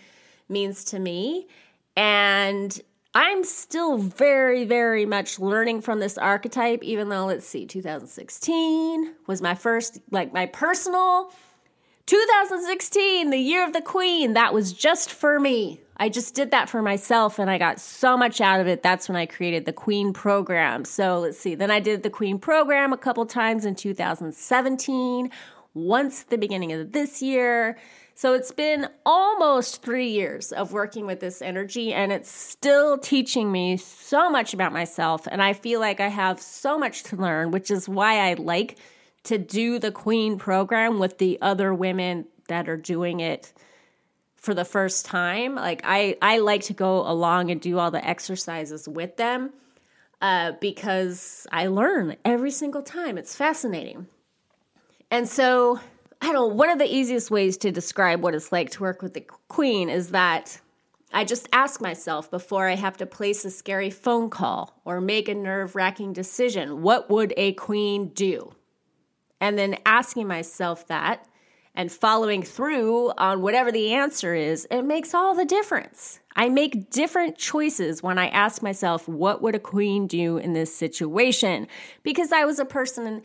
means 0.47 0.85
to 0.85 0.99
me. 0.99 1.49
And 1.97 2.79
I'm 3.17 3.43
still 3.43 3.97
very, 3.97 4.63
very 4.63 5.03
much 5.07 5.39
learning 5.39 5.81
from 5.81 5.99
this 5.99 6.19
archetype, 6.19 6.83
even 6.83 7.09
though, 7.09 7.25
let's 7.25 7.47
see, 7.47 7.65
2016 7.65 9.15
was 9.25 9.41
my 9.41 9.55
first, 9.55 9.99
like 10.11 10.33
my 10.33 10.45
personal 10.45 11.31
2016, 12.05 13.31
the 13.31 13.37
year 13.39 13.65
of 13.65 13.73
the 13.73 13.81
queen. 13.81 14.33
That 14.33 14.53
was 14.53 14.71
just 14.71 15.11
for 15.11 15.39
me. 15.39 15.81
I 15.97 16.09
just 16.09 16.35
did 16.35 16.51
that 16.51 16.69
for 16.69 16.83
myself 16.83 17.39
and 17.39 17.49
I 17.49 17.57
got 17.57 17.79
so 17.79 18.17
much 18.17 18.39
out 18.39 18.61
of 18.61 18.67
it. 18.67 18.83
That's 18.83 19.09
when 19.09 19.15
I 19.15 19.25
created 19.25 19.65
the 19.65 19.73
Queen 19.73 20.13
program. 20.13 20.85
So 20.85 21.17
let's 21.21 21.39
see. 21.39 21.55
Then 21.55 21.71
I 21.71 21.79
did 21.79 22.03
the 22.03 22.11
Queen 22.11 22.37
program 22.37 22.93
a 22.93 22.97
couple 22.97 23.25
times 23.25 23.65
in 23.65 23.73
2017, 23.73 25.31
once 25.73 26.21
at 26.21 26.29
the 26.29 26.37
beginning 26.37 26.71
of 26.71 26.91
this 26.91 27.23
year. 27.23 27.79
So 28.17 28.33
it's 28.33 28.51
been 28.51 28.89
almost 29.05 29.83
three 29.83 30.09
years 30.09 30.51
of 30.51 30.71
working 30.73 31.05
with 31.05 31.19
this 31.19 31.39
energy, 31.39 31.93
and 31.93 32.11
it's 32.11 32.31
still 32.31 32.97
teaching 32.97 33.51
me 33.51 33.77
so 33.77 34.31
much 34.31 34.55
about 34.55 34.73
myself. 34.73 35.27
And 35.29 35.39
I 35.39 35.53
feel 35.53 35.79
like 35.79 35.99
I 35.99 36.07
have 36.07 36.41
so 36.41 36.79
much 36.79 37.03
to 37.03 37.15
learn, 37.15 37.51
which 37.51 37.69
is 37.69 37.87
why 37.87 38.27
I 38.27 38.33
like 38.33 38.79
to 39.25 39.37
do 39.37 39.77
the 39.77 39.91
Queen 39.91 40.39
program 40.39 40.97
with 40.97 41.19
the 41.19 41.37
other 41.43 41.71
women 41.75 42.25
that 42.47 42.67
are 42.67 42.75
doing 42.75 43.19
it 43.19 43.53
for 44.35 44.55
the 44.55 44.65
first 44.65 45.05
time. 45.05 45.53
Like 45.53 45.81
I, 45.83 46.17
I 46.19 46.39
like 46.39 46.63
to 46.63 46.73
go 46.73 47.07
along 47.07 47.51
and 47.51 47.61
do 47.61 47.77
all 47.77 47.91
the 47.91 48.03
exercises 48.03 48.89
with 48.89 49.15
them 49.17 49.53
uh, 50.23 50.53
because 50.59 51.45
I 51.51 51.67
learn 51.67 52.15
every 52.25 52.49
single 52.49 52.81
time. 52.81 53.19
It's 53.19 53.35
fascinating. 53.35 54.07
And 55.11 55.29
so 55.29 55.79
I 56.21 56.25
don't 56.25 56.33
know, 56.33 56.47
one 56.47 56.69
of 56.69 56.79
the 56.79 56.93
easiest 56.93 57.29
ways 57.29 57.57
to 57.57 57.71
describe 57.71 58.21
what 58.21 58.33
it's 58.33 58.51
like 58.51 58.71
to 58.71 58.81
work 58.81 59.01
with 59.01 59.13
the 59.13 59.25
queen 59.47 59.89
is 59.89 60.09
that 60.09 60.59
I 61.13 61.23
just 61.23 61.47
ask 61.53 61.79
myself 61.79 62.29
before 62.29 62.67
I 62.67 62.75
have 62.75 62.97
to 62.97 63.05
place 63.05 63.45
a 63.45 63.51
scary 63.51 63.89
phone 63.89 64.29
call 64.29 64.81
or 64.83 64.99
make 64.99 65.29
a 65.29 65.35
nerve 65.35 65.75
wracking 65.75 66.13
decision, 66.13 66.81
what 66.81 67.09
would 67.09 67.33
a 67.37 67.53
queen 67.53 68.09
do? 68.09 68.51
And 69.39 69.57
then 69.57 69.77
asking 69.85 70.27
myself 70.27 70.87
that 70.87 71.27
and 71.75 71.91
following 71.91 72.41
through 72.41 73.11
on 73.17 73.41
whatever 73.41 73.71
the 73.71 73.93
answer 73.93 74.33
is, 74.33 74.67
it 74.71 74.81
makes 74.81 75.13
all 75.13 75.35
the 75.35 75.45
difference. 75.45 76.19
I 76.35 76.49
make 76.49 76.89
different 76.89 77.37
choices 77.37 78.01
when 78.01 78.17
I 78.17 78.29
ask 78.29 78.63
myself, 78.63 79.07
what 79.07 79.41
would 79.43 79.55
a 79.55 79.59
queen 79.59 80.07
do 80.07 80.37
in 80.37 80.53
this 80.53 80.75
situation? 80.75 81.67
Because 82.01 82.31
I 82.31 82.45
was 82.45 82.57
a 82.57 82.65
person 82.65 83.21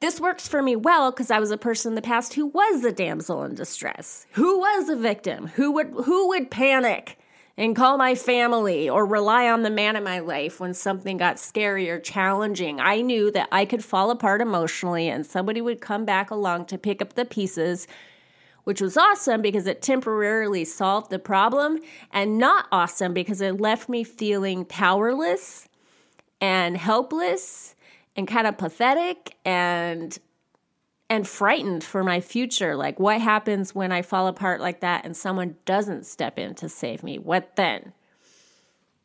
this 0.00 0.20
works 0.20 0.46
for 0.46 0.62
me 0.62 0.76
well 0.76 1.10
because 1.10 1.30
I 1.30 1.38
was 1.38 1.50
a 1.50 1.56
person 1.56 1.92
in 1.92 1.94
the 1.94 2.02
past 2.02 2.34
who 2.34 2.46
was 2.46 2.84
a 2.84 2.92
damsel 2.92 3.42
in 3.44 3.54
distress, 3.54 4.26
who 4.32 4.58
was 4.58 4.88
a 4.88 4.96
victim, 4.96 5.48
who 5.48 5.72
would 5.72 5.88
who 6.04 6.28
would 6.28 6.50
panic 6.50 7.18
and 7.56 7.76
call 7.76 7.96
my 7.96 8.14
family 8.14 8.88
or 8.88 9.06
rely 9.06 9.48
on 9.48 9.62
the 9.62 9.70
man 9.70 9.94
in 9.96 10.02
my 10.02 10.18
life 10.18 10.58
when 10.58 10.74
something 10.74 11.16
got 11.16 11.38
scary 11.38 11.88
or 11.88 12.00
challenging. 12.00 12.80
I 12.80 13.00
knew 13.00 13.30
that 13.30 13.48
I 13.52 13.64
could 13.64 13.84
fall 13.84 14.10
apart 14.10 14.40
emotionally 14.40 15.08
and 15.08 15.24
somebody 15.24 15.60
would 15.60 15.80
come 15.80 16.04
back 16.04 16.30
along 16.30 16.66
to 16.66 16.78
pick 16.78 17.00
up 17.00 17.12
the 17.12 17.24
pieces 17.24 17.86
which 18.64 18.80
was 18.80 18.96
awesome 18.96 19.42
because 19.42 19.66
it 19.66 19.82
temporarily 19.82 20.64
solved 20.64 21.10
the 21.10 21.18
problem, 21.18 21.78
and 22.10 22.38
not 22.38 22.66
awesome 22.72 23.14
because 23.14 23.40
it 23.40 23.60
left 23.60 23.88
me 23.88 24.02
feeling 24.02 24.64
powerless 24.64 25.68
and 26.40 26.76
helpless 26.76 27.73
and 28.16 28.28
kind 28.28 28.46
of 28.46 28.56
pathetic 28.58 29.36
and 29.44 30.18
and 31.10 31.28
frightened 31.28 31.84
for 31.84 32.02
my 32.02 32.20
future. 32.20 32.74
Like, 32.76 32.98
what 32.98 33.20
happens 33.20 33.74
when 33.74 33.92
I 33.92 34.02
fall 34.02 34.26
apart 34.26 34.60
like 34.60 34.80
that 34.80 35.04
and 35.04 35.16
someone 35.16 35.56
doesn't 35.66 36.06
step 36.06 36.38
in 36.38 36.54
to 36.56 36.68
save 36.68 37.02
me? 37.02 37.18
What 37.18 37.56
then? 37.56 37.92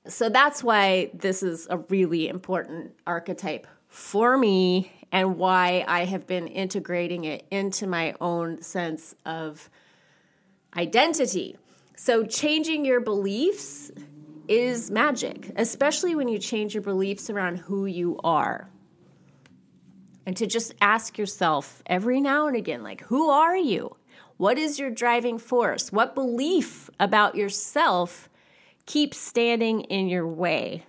So 0.07 0.29
that's 0.29 0.63
why 0.63 1.11
this 1.13 1.43
is 1.43 1.67
a 1.69 1.77
really 1.77 2.27
important 2.29 2.93
archetype 3.05 3.67
for 3.89 4.37
me 4.37 4.91
and 5.11 5.37
why 5.37 5.83
I 5.87 6.05
have 6.05 6.25
been 6.25 6.47
integrating 6.47 7.25
it 7.25 7.45
into 7.51 7.87
my 7.87 8.15
own 8.21 8.61
sense 8.61 9.15
of 9.25 9.69
identity. 10.75 11.57
So, 11.95 12.23
changing 12.25 12.85
your 12.85 13.01
beliefs 13.01 13.91
is 14.47 14.89
magic, 14.89 15.51
especially 15.57 16.15
when 16.15 16.27
you 16.27 16.39
change 16.39 16.73
your 16.73 16.83
beliefs 16.83 17.29
around 17.29 17.57
who 17.57 17.85
you 17.85 18.19
are. 18.23 18.69
And 20.29 20.37
to 20.37 20.45
just 20.45 20.75
ask 20.79 21.17
yourself 21.17 21.81
every 21.87 22.21
now 22.21 22.45
and 22.45 22.55
again, 22.55 22.83
like, 22.83 23.01
who 23.05 23.31
are 23.31 23.57
you? 23.57 23.95
What 24.37 24.59
is 24.59 24.77
your 24.77 24.91
driving 24.91 25.39
force? 25.39 25.91
What 25.91 26.13
belief 26.13 26.87
about 26.99 27.33
yourself 27.33 28.29
keeps 28.85 29.17
standing 29.17 29.81
in 29.81 30.07
your 30.07 30.27
way? 30.27 30.85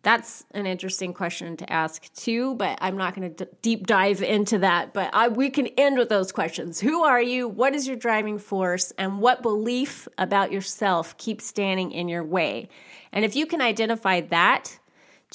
That's 0.00 0.46
an 0.52 0.64
interesting 0.64 1.12
question 1.12 1.58
to 1.58 1.70
ask 1.70 2.10
too, 2.14 2.54
but 2.54 2.78
I'm 2.80 2.96
not 2.96 3.14
going 3.14 3.34
to 3.34 3.44
d- 3.44 3.50
deep 3.60 3.86
dive 3.86 4.22
into 4.22 4.56
that. 4.60 4.94
But 4.94 5.10
I, 5.12 5.28
we 5.28 5.50
can 5.50 5.66
end 5.76 5.98
with 5.98 6.08
those 6.08 6.32
questions. 6.32 6.80
Who 6.80 7.04
are 7.04 7.20
you? 7.20 7.46
What 7.46 7.74
is 7.74 7.86
your 7.86 7.98
driving 7.98 8.38
force? 8.38 8.90
And 8.96 9.20
what 9.20 9.42
belief 9.42 10.08
about 10.16 10.50
yourself 10.50 11.14
keeps 11.18 11.44
standing 11.44 11.92
in 11.92 12.08
your 12.08 12.24
way? 12.24 12.70
And 13.12 13.22
if 13.22 13.36
you 13.36 13.44
can 13.44 13.60
identify 13.60 14.22
that 14.22 14.78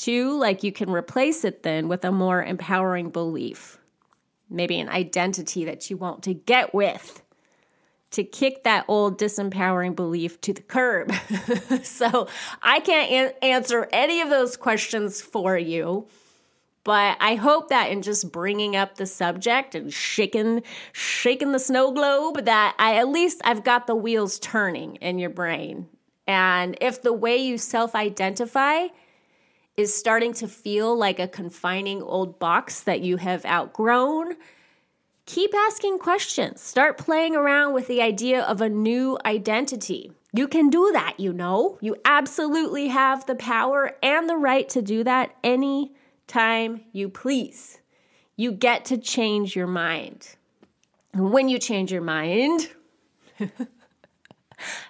too, 0.01 0.37
like 0.37 0.63
you 0.63 0.71
can 0.71 0.89
replace 0.89 1.45
it 1.45 1.63
then 1.63 1.87
with 1.87 2.03
a 2.03 2.11
more 2.11 2.43
empowering 2.43 3.09
belief, 3.09 3.77
maybe 4.49 4.79
an 4.79 4.89
identity 4.89 5.65
that 5.65 5.89
you 5.89 5.97
want 5.97 6.23
to 6.23 6.33
get 6.33 6.73
with 6.73 7.21
to 8.11 8.23
kick 8.23 8.63
that 8.63 8.85
old 8.87 9.17
disempowering 9.17 9.95
belief 9.95 10.39
to 10.41 10.53
the 10.53 10.61
curb. 10.61 11.13
so 11.83 12.27
I 12.61 12.79
can't 12.81 13.35
answer 13.41 13.87
any 13.91 14.21
of 14.21 14.29
those 14.29 14.57
questions 14.57 15.21
for 15.21 15.57
you. 15.57 16.07
But 16.83 17.17
I 17.19 17.35
hope 17.35 17.69
that 17.69 17.91
in 17.91 18.01
just 18.01 18.31
bringing 18.31 18.75
up 18.75 18.95
the 18.95 19.05
subject 19.05 19.75
and 19.75 19.93
shaking, 19.93 20.63
shaking 20.93 21.51
the 21.51 21.59
snow 21.59 21.91
globe, 21.91 22.45
that 22.45 22.75
I 22.79 22.97
at 22.97 23.07
least 23.07 23.39
I've 23.45 23.63
got 23.63 23.85
the 23.85 23.95
wheels 23.95 24.39
turning 24.39 24.95
in 24.95 25.19
your 25.19 25.29
brain. 25.29 25.87
And 26.25 26.75
if 26.81 27.03
the 27.03 27.13
way 27.13 27.37
you 27.37 27.59
self-identify 27.59 28.87
is 29.77 29.95
starting 29.95 30.33
to 30.33 30.47
feel 30.47 30.95
like 30.95 31.19
a 31.19 31.27
confining 31.27 32.01
old 32.01 32.39
box 32.39 32.81
that 32.81 33.01
you 33.01 33.17
have 33.17 33.45
outgrown, 33.45 34.35
keep 35.25 35.53
asking 35.53 35.99
questions. 35.99 36.61
Start 36.61 36.97
playing 36.97 37.35
around 37.35 37.73
with 37.73 37.87
the 37.87 38.01
idea 38.01 38.41
of 38.41 38.61
a 38.61 38.69
new 38.69 39.17
identity. 39.25 40.11
You 40.33 40.47
can 40.47 40.69
do 40.69 40.91
that, 40.93 41.19
you 41.19 41.33
know. 41.33 41.77
You 41.81 41.95
absolutely 42.05 42.87
have 42.87 43.25
the 43.25 43.35
power 43.35 43.97
and 44.01 44.29
the 44.29 44.37
right 44.37 44.67
to 44.69 44.81
do 44.81 45.03
that 45.03 45.35
any 45.43 45.93
time 46.27 46.81
you 46.93 47.09
please. 47.09 47.79
You 48.37 48.51
get 48.51 48.85
to 48.85 48.97
change 48.97 49.55
your 49.55 49.67
mind. 49.67 50.35
When 51.13 51.49
you 51.49 51.59
change 51.59 51.91
your 51.91 52.01
mind, 52.01 52.69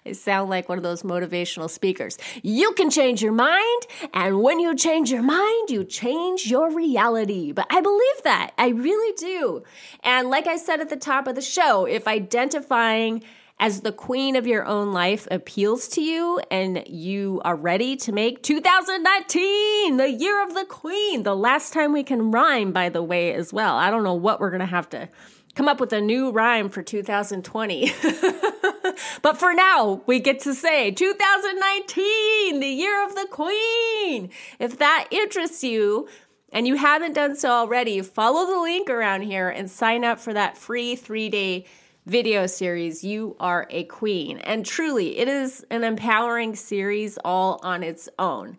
I 0.05 0.13
sound 0.13 0.49
like 0.49 0.69
one 0.69 0.77
of 0.77 0.84
those 0.84 1.03
motivational 1.03 1.69
speakers. 1.69 2.17
You 2.43 2.73
can 2.73 2.89
change 2.89 3.21
your 3.21 3.31
mind, 3.31 3.81
and 4.13 4.41
when 4.41 4.60
you 4.60 4.75
change 4.75 5.12
your 5.12 5.23
mind, 5.23 5.69
you 5.69 5.84
change 5.84 6.47
your 6.47 6.73
reality. 6.73 7.51
But 7.51 7.67
I 7.69 7.81
believe 7.81 8.23
that. 8.23 8.51
I 8.57 8.69
really 8.69 9.13
do. 9.17 9.63
And 10.03 10.29
like 10.29 10.47
I 10.47 10.57
said 10.57 10.79
at 10.79 10.89
the 10.89 10.95
top 10.95 11.27
of 11.27 11.36
the 11.36 11.41
show, 11.41 11.86
if 11.86 12.07
identifying 12.07 13.23
as 13.62 13.81
the 13.81 13.91
queen 13.91 14.36
of 14.36 14.47
your 14.47 14.65
own 14.65 14.91
life 14.91 15.27
appeals 15.29 15.88
to 15.88 16.01
you 16.01 16.41
and 16.49 16.84
you 16.88 17.39
are 17.45 17.55
ready 17.55 17.95
to 17.95 18.12
make 18.12 18.41
2019 18.41 19.97
the 19.97 20.10
year 20.10 20.43
of 20.43 20.55
the 20.55 20.65
queen, 20.65 21.21
the 21.21 21.36
last 21.36 21.71
time 21.71 21.93
we 21.93 22.03
can 22.03 22.31
rhyme, 22.31 22.71
by 22.71 22.89
the 22.89 23.03
way, 23.03 23.34
as 23.36 23.53
well. 23.53 23.77
I 23.77 23.91
don't 23.91 24.03
know 24.03 24.15
what 24.15 24.39
we're 24.39 24.49
going 24.49 24.62
to 24.62 24.65
have 24.65 24.89
to 24.89 25.07
come 25.53 25.67
up 25.67 25.79
with 25.79 25.93
a 25.93 26.01
new 26.01 26.31
rhyme 26.31 26.69
for 26.69 26.81
2020. 26.81 27.93
but 29.21 29.38
for 29.38 29.54
now, 29.54 30.01
we 30.06 30.19
get 30.19 30.39
to 30.41 30.54
say 30.54 30.91
2019, 30.91 32.60
the 32.60 32.67
year 32.67 33.06
of 33.06 33.15
the 33.15 33.27
queen. 33.30 34.30
If 34.60 34.80
that 34.80 35.08
interests 35.12 35.63
you, 35.63 36.08
and 36.51 36.67
you 36.67 36.75
haven't 36.75 37.13
done 37.13 37.36
so 37.36 37.49
already, 37.49 38.01
follow 38.01 38.45
the 38.45 38.62
link 38.62 38.89
around 38.89 39.21
here 39.21 39.49
and 39.49 39.69
sign 39.69 40.04
up 40.04 40.19
for 40.19 40.34
that 40.34 40.58
free 40.58 40.95
three 40.95 41.30
day 41.30 41.65
video 42.06 42.47
series, 42.47 43.04
You 43.04 43.36
Are 43.39 43.67
a 43.69 43.84
Queen. 43.86 44.39
And 44.39 44.65
truly, 44.65 45.17
it 45.17 45.27
is 45.27 45.65
an 45.69 45.84
empowering 45.84 46.56
series 46.56 47.17
all 47.23 47.60
on 47.63 47.84
its 47.84 48.10
own. 48.17 48.58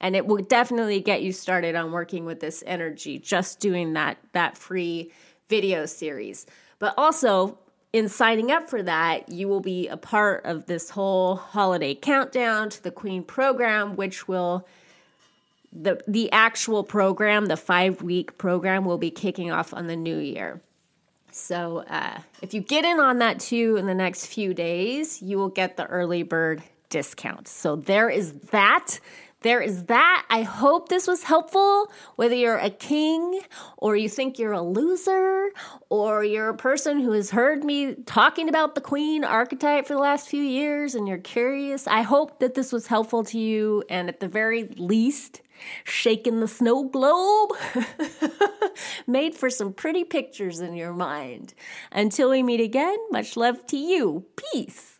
And 0.00 0.14
it 0.14 0.26
will 0.26 0.42
definitely 0.42 1.00
get 1.00 1.22
you 1.22 1.32
started 1.32 1.74
on 1.74 1.92
working 1.92 2.24
with 2.24 2.40
this 2.40 2.62
energy, 2.66 3.18
just 3.18 3.60
doing 3.60 3.94
that, 3.94 4.18
that 4.32 4.56
free 4.56 5.12
video 5.48 5.86
series. 5.86 6.46
But 6.78 6.94
also, 6.96 7.58
in 7.94 8.08
signing 8.08 8.50
up 8.50 8.68
for 8.68 8.82
that, 8.82 9.28
you 9.28 9.46
will 9.46 9.60
be 9.60 9.86
a 9.86 9.96
part 9.96 10.44
of 10.44 10.66
this 10.66 10.90
whole 10.90 11.36
holiday 11.36 11.94
countdown 11.94 12.68
to 12.68 12.82
the 12.82 12.90
Queen 12.90 13.22
program, 13.22 13.94
which 13.94 14.26
will 14.26 14.66
the 15.72 16.02
the 16.08 16.30
actual 16.32 16.82
program, 16.82 17.46
the 17.46 17.56
five 17.56 18.02
week 18.02 18.36
program, 18.36 18.84
will 18.84 18.98
be 18.98 19.12
kicking 19.12 19.52
off 19.52 19.72
on 19.72 19.86
the 19.86 19.94
new 19.94 20.18
year. 20.18 20.60
So 21.30 21.84
uh, 21.88 22.18
if 22.42 22.52
you 22.52 22.60
get 22.62 22.84
in 22.84 22.98
on 22.98 23.18
that 23.18 23.38
too 23.38 23.76
in 23.76 23.86
the 23.86 23.94
next 23.94 24.26
few 24.26 24.54
days, 24.54 25.22
you 25.22 25.38
will 25.38 25.48
get 25.48 25.76
the 25.76 25.86
early 25.86 26.24
bird 26.24 26.64
discount. 26.88 27.46
So 27.46 27.76
there 27.76 28.10
is 28.10 28.32
that 28.50 28.98
there 29.44 29.60
is 29.60 29.84
that. 29.84 30.24
I 30.30 30.42
hope 30.42 30.88
this 30.88 31.06
was 31.06 31.22
helpful. 31.22 31.92
Whether 32.16 32.34
you're 32.34 32.56
a 32.56 32.70
king 32.70 33.42
or 33.76 33.94
you 33.94 34.08
think 34.08 34.38
you're 34.38 34.52
a 34.52 34.62
loser 34.62 35.50
or 35.90 36.24
you're 36.24 36.48
a 36.48 36.56
person 36.56 36.98
who 36.98 37.12
has 37.12 37.30
heard 37.30 37.62
me 37.62 37.94
talking 38.06 38.48
about 38.48 38.74
the 38.74 38.80
queen 38.80 39.22
archetype 39.22 39.86
for 39.86 39.92
the 39.92 40.00
last 40.00 40.28
few 40.28 40.42
years 40.42 40.94
and 40.94 41.06
you're 41.06 41.18
curious, 41.18 41.86
I 41.86 42.00
hope 42.00 42.40
that 42.40 42.54
this 42.54 42.72
was 42.72 42.86
helpful 42.86 43.22
to 43.24 43.38
you 43.38 43.84
and 43.90 44.08
at 44.08 44.20
the 44.20 44.28
very 44.28 44.64
least, 44.78 45.42
shaking 45.84 46.40
the 46.40 46.48
snow 46.48 46.84
globe 46.84 47.50
made 49.06 49.34
for 49.34 49.50
some 49.50 49.74
pretty 49.74 50.04
pictures 50.04 50.60
in 50.60 50.74
your 50.74 50.94
mind. 50.94 51.52
Until 51.92 52.30
we 52.30 52.42
meet 52.42 52.60
again, 52.60 52.96
much 53.10 53.36
love 53.36 53.66
to 53.66 53.76
you. 53.76 54.24
Peace. 54.36 54.93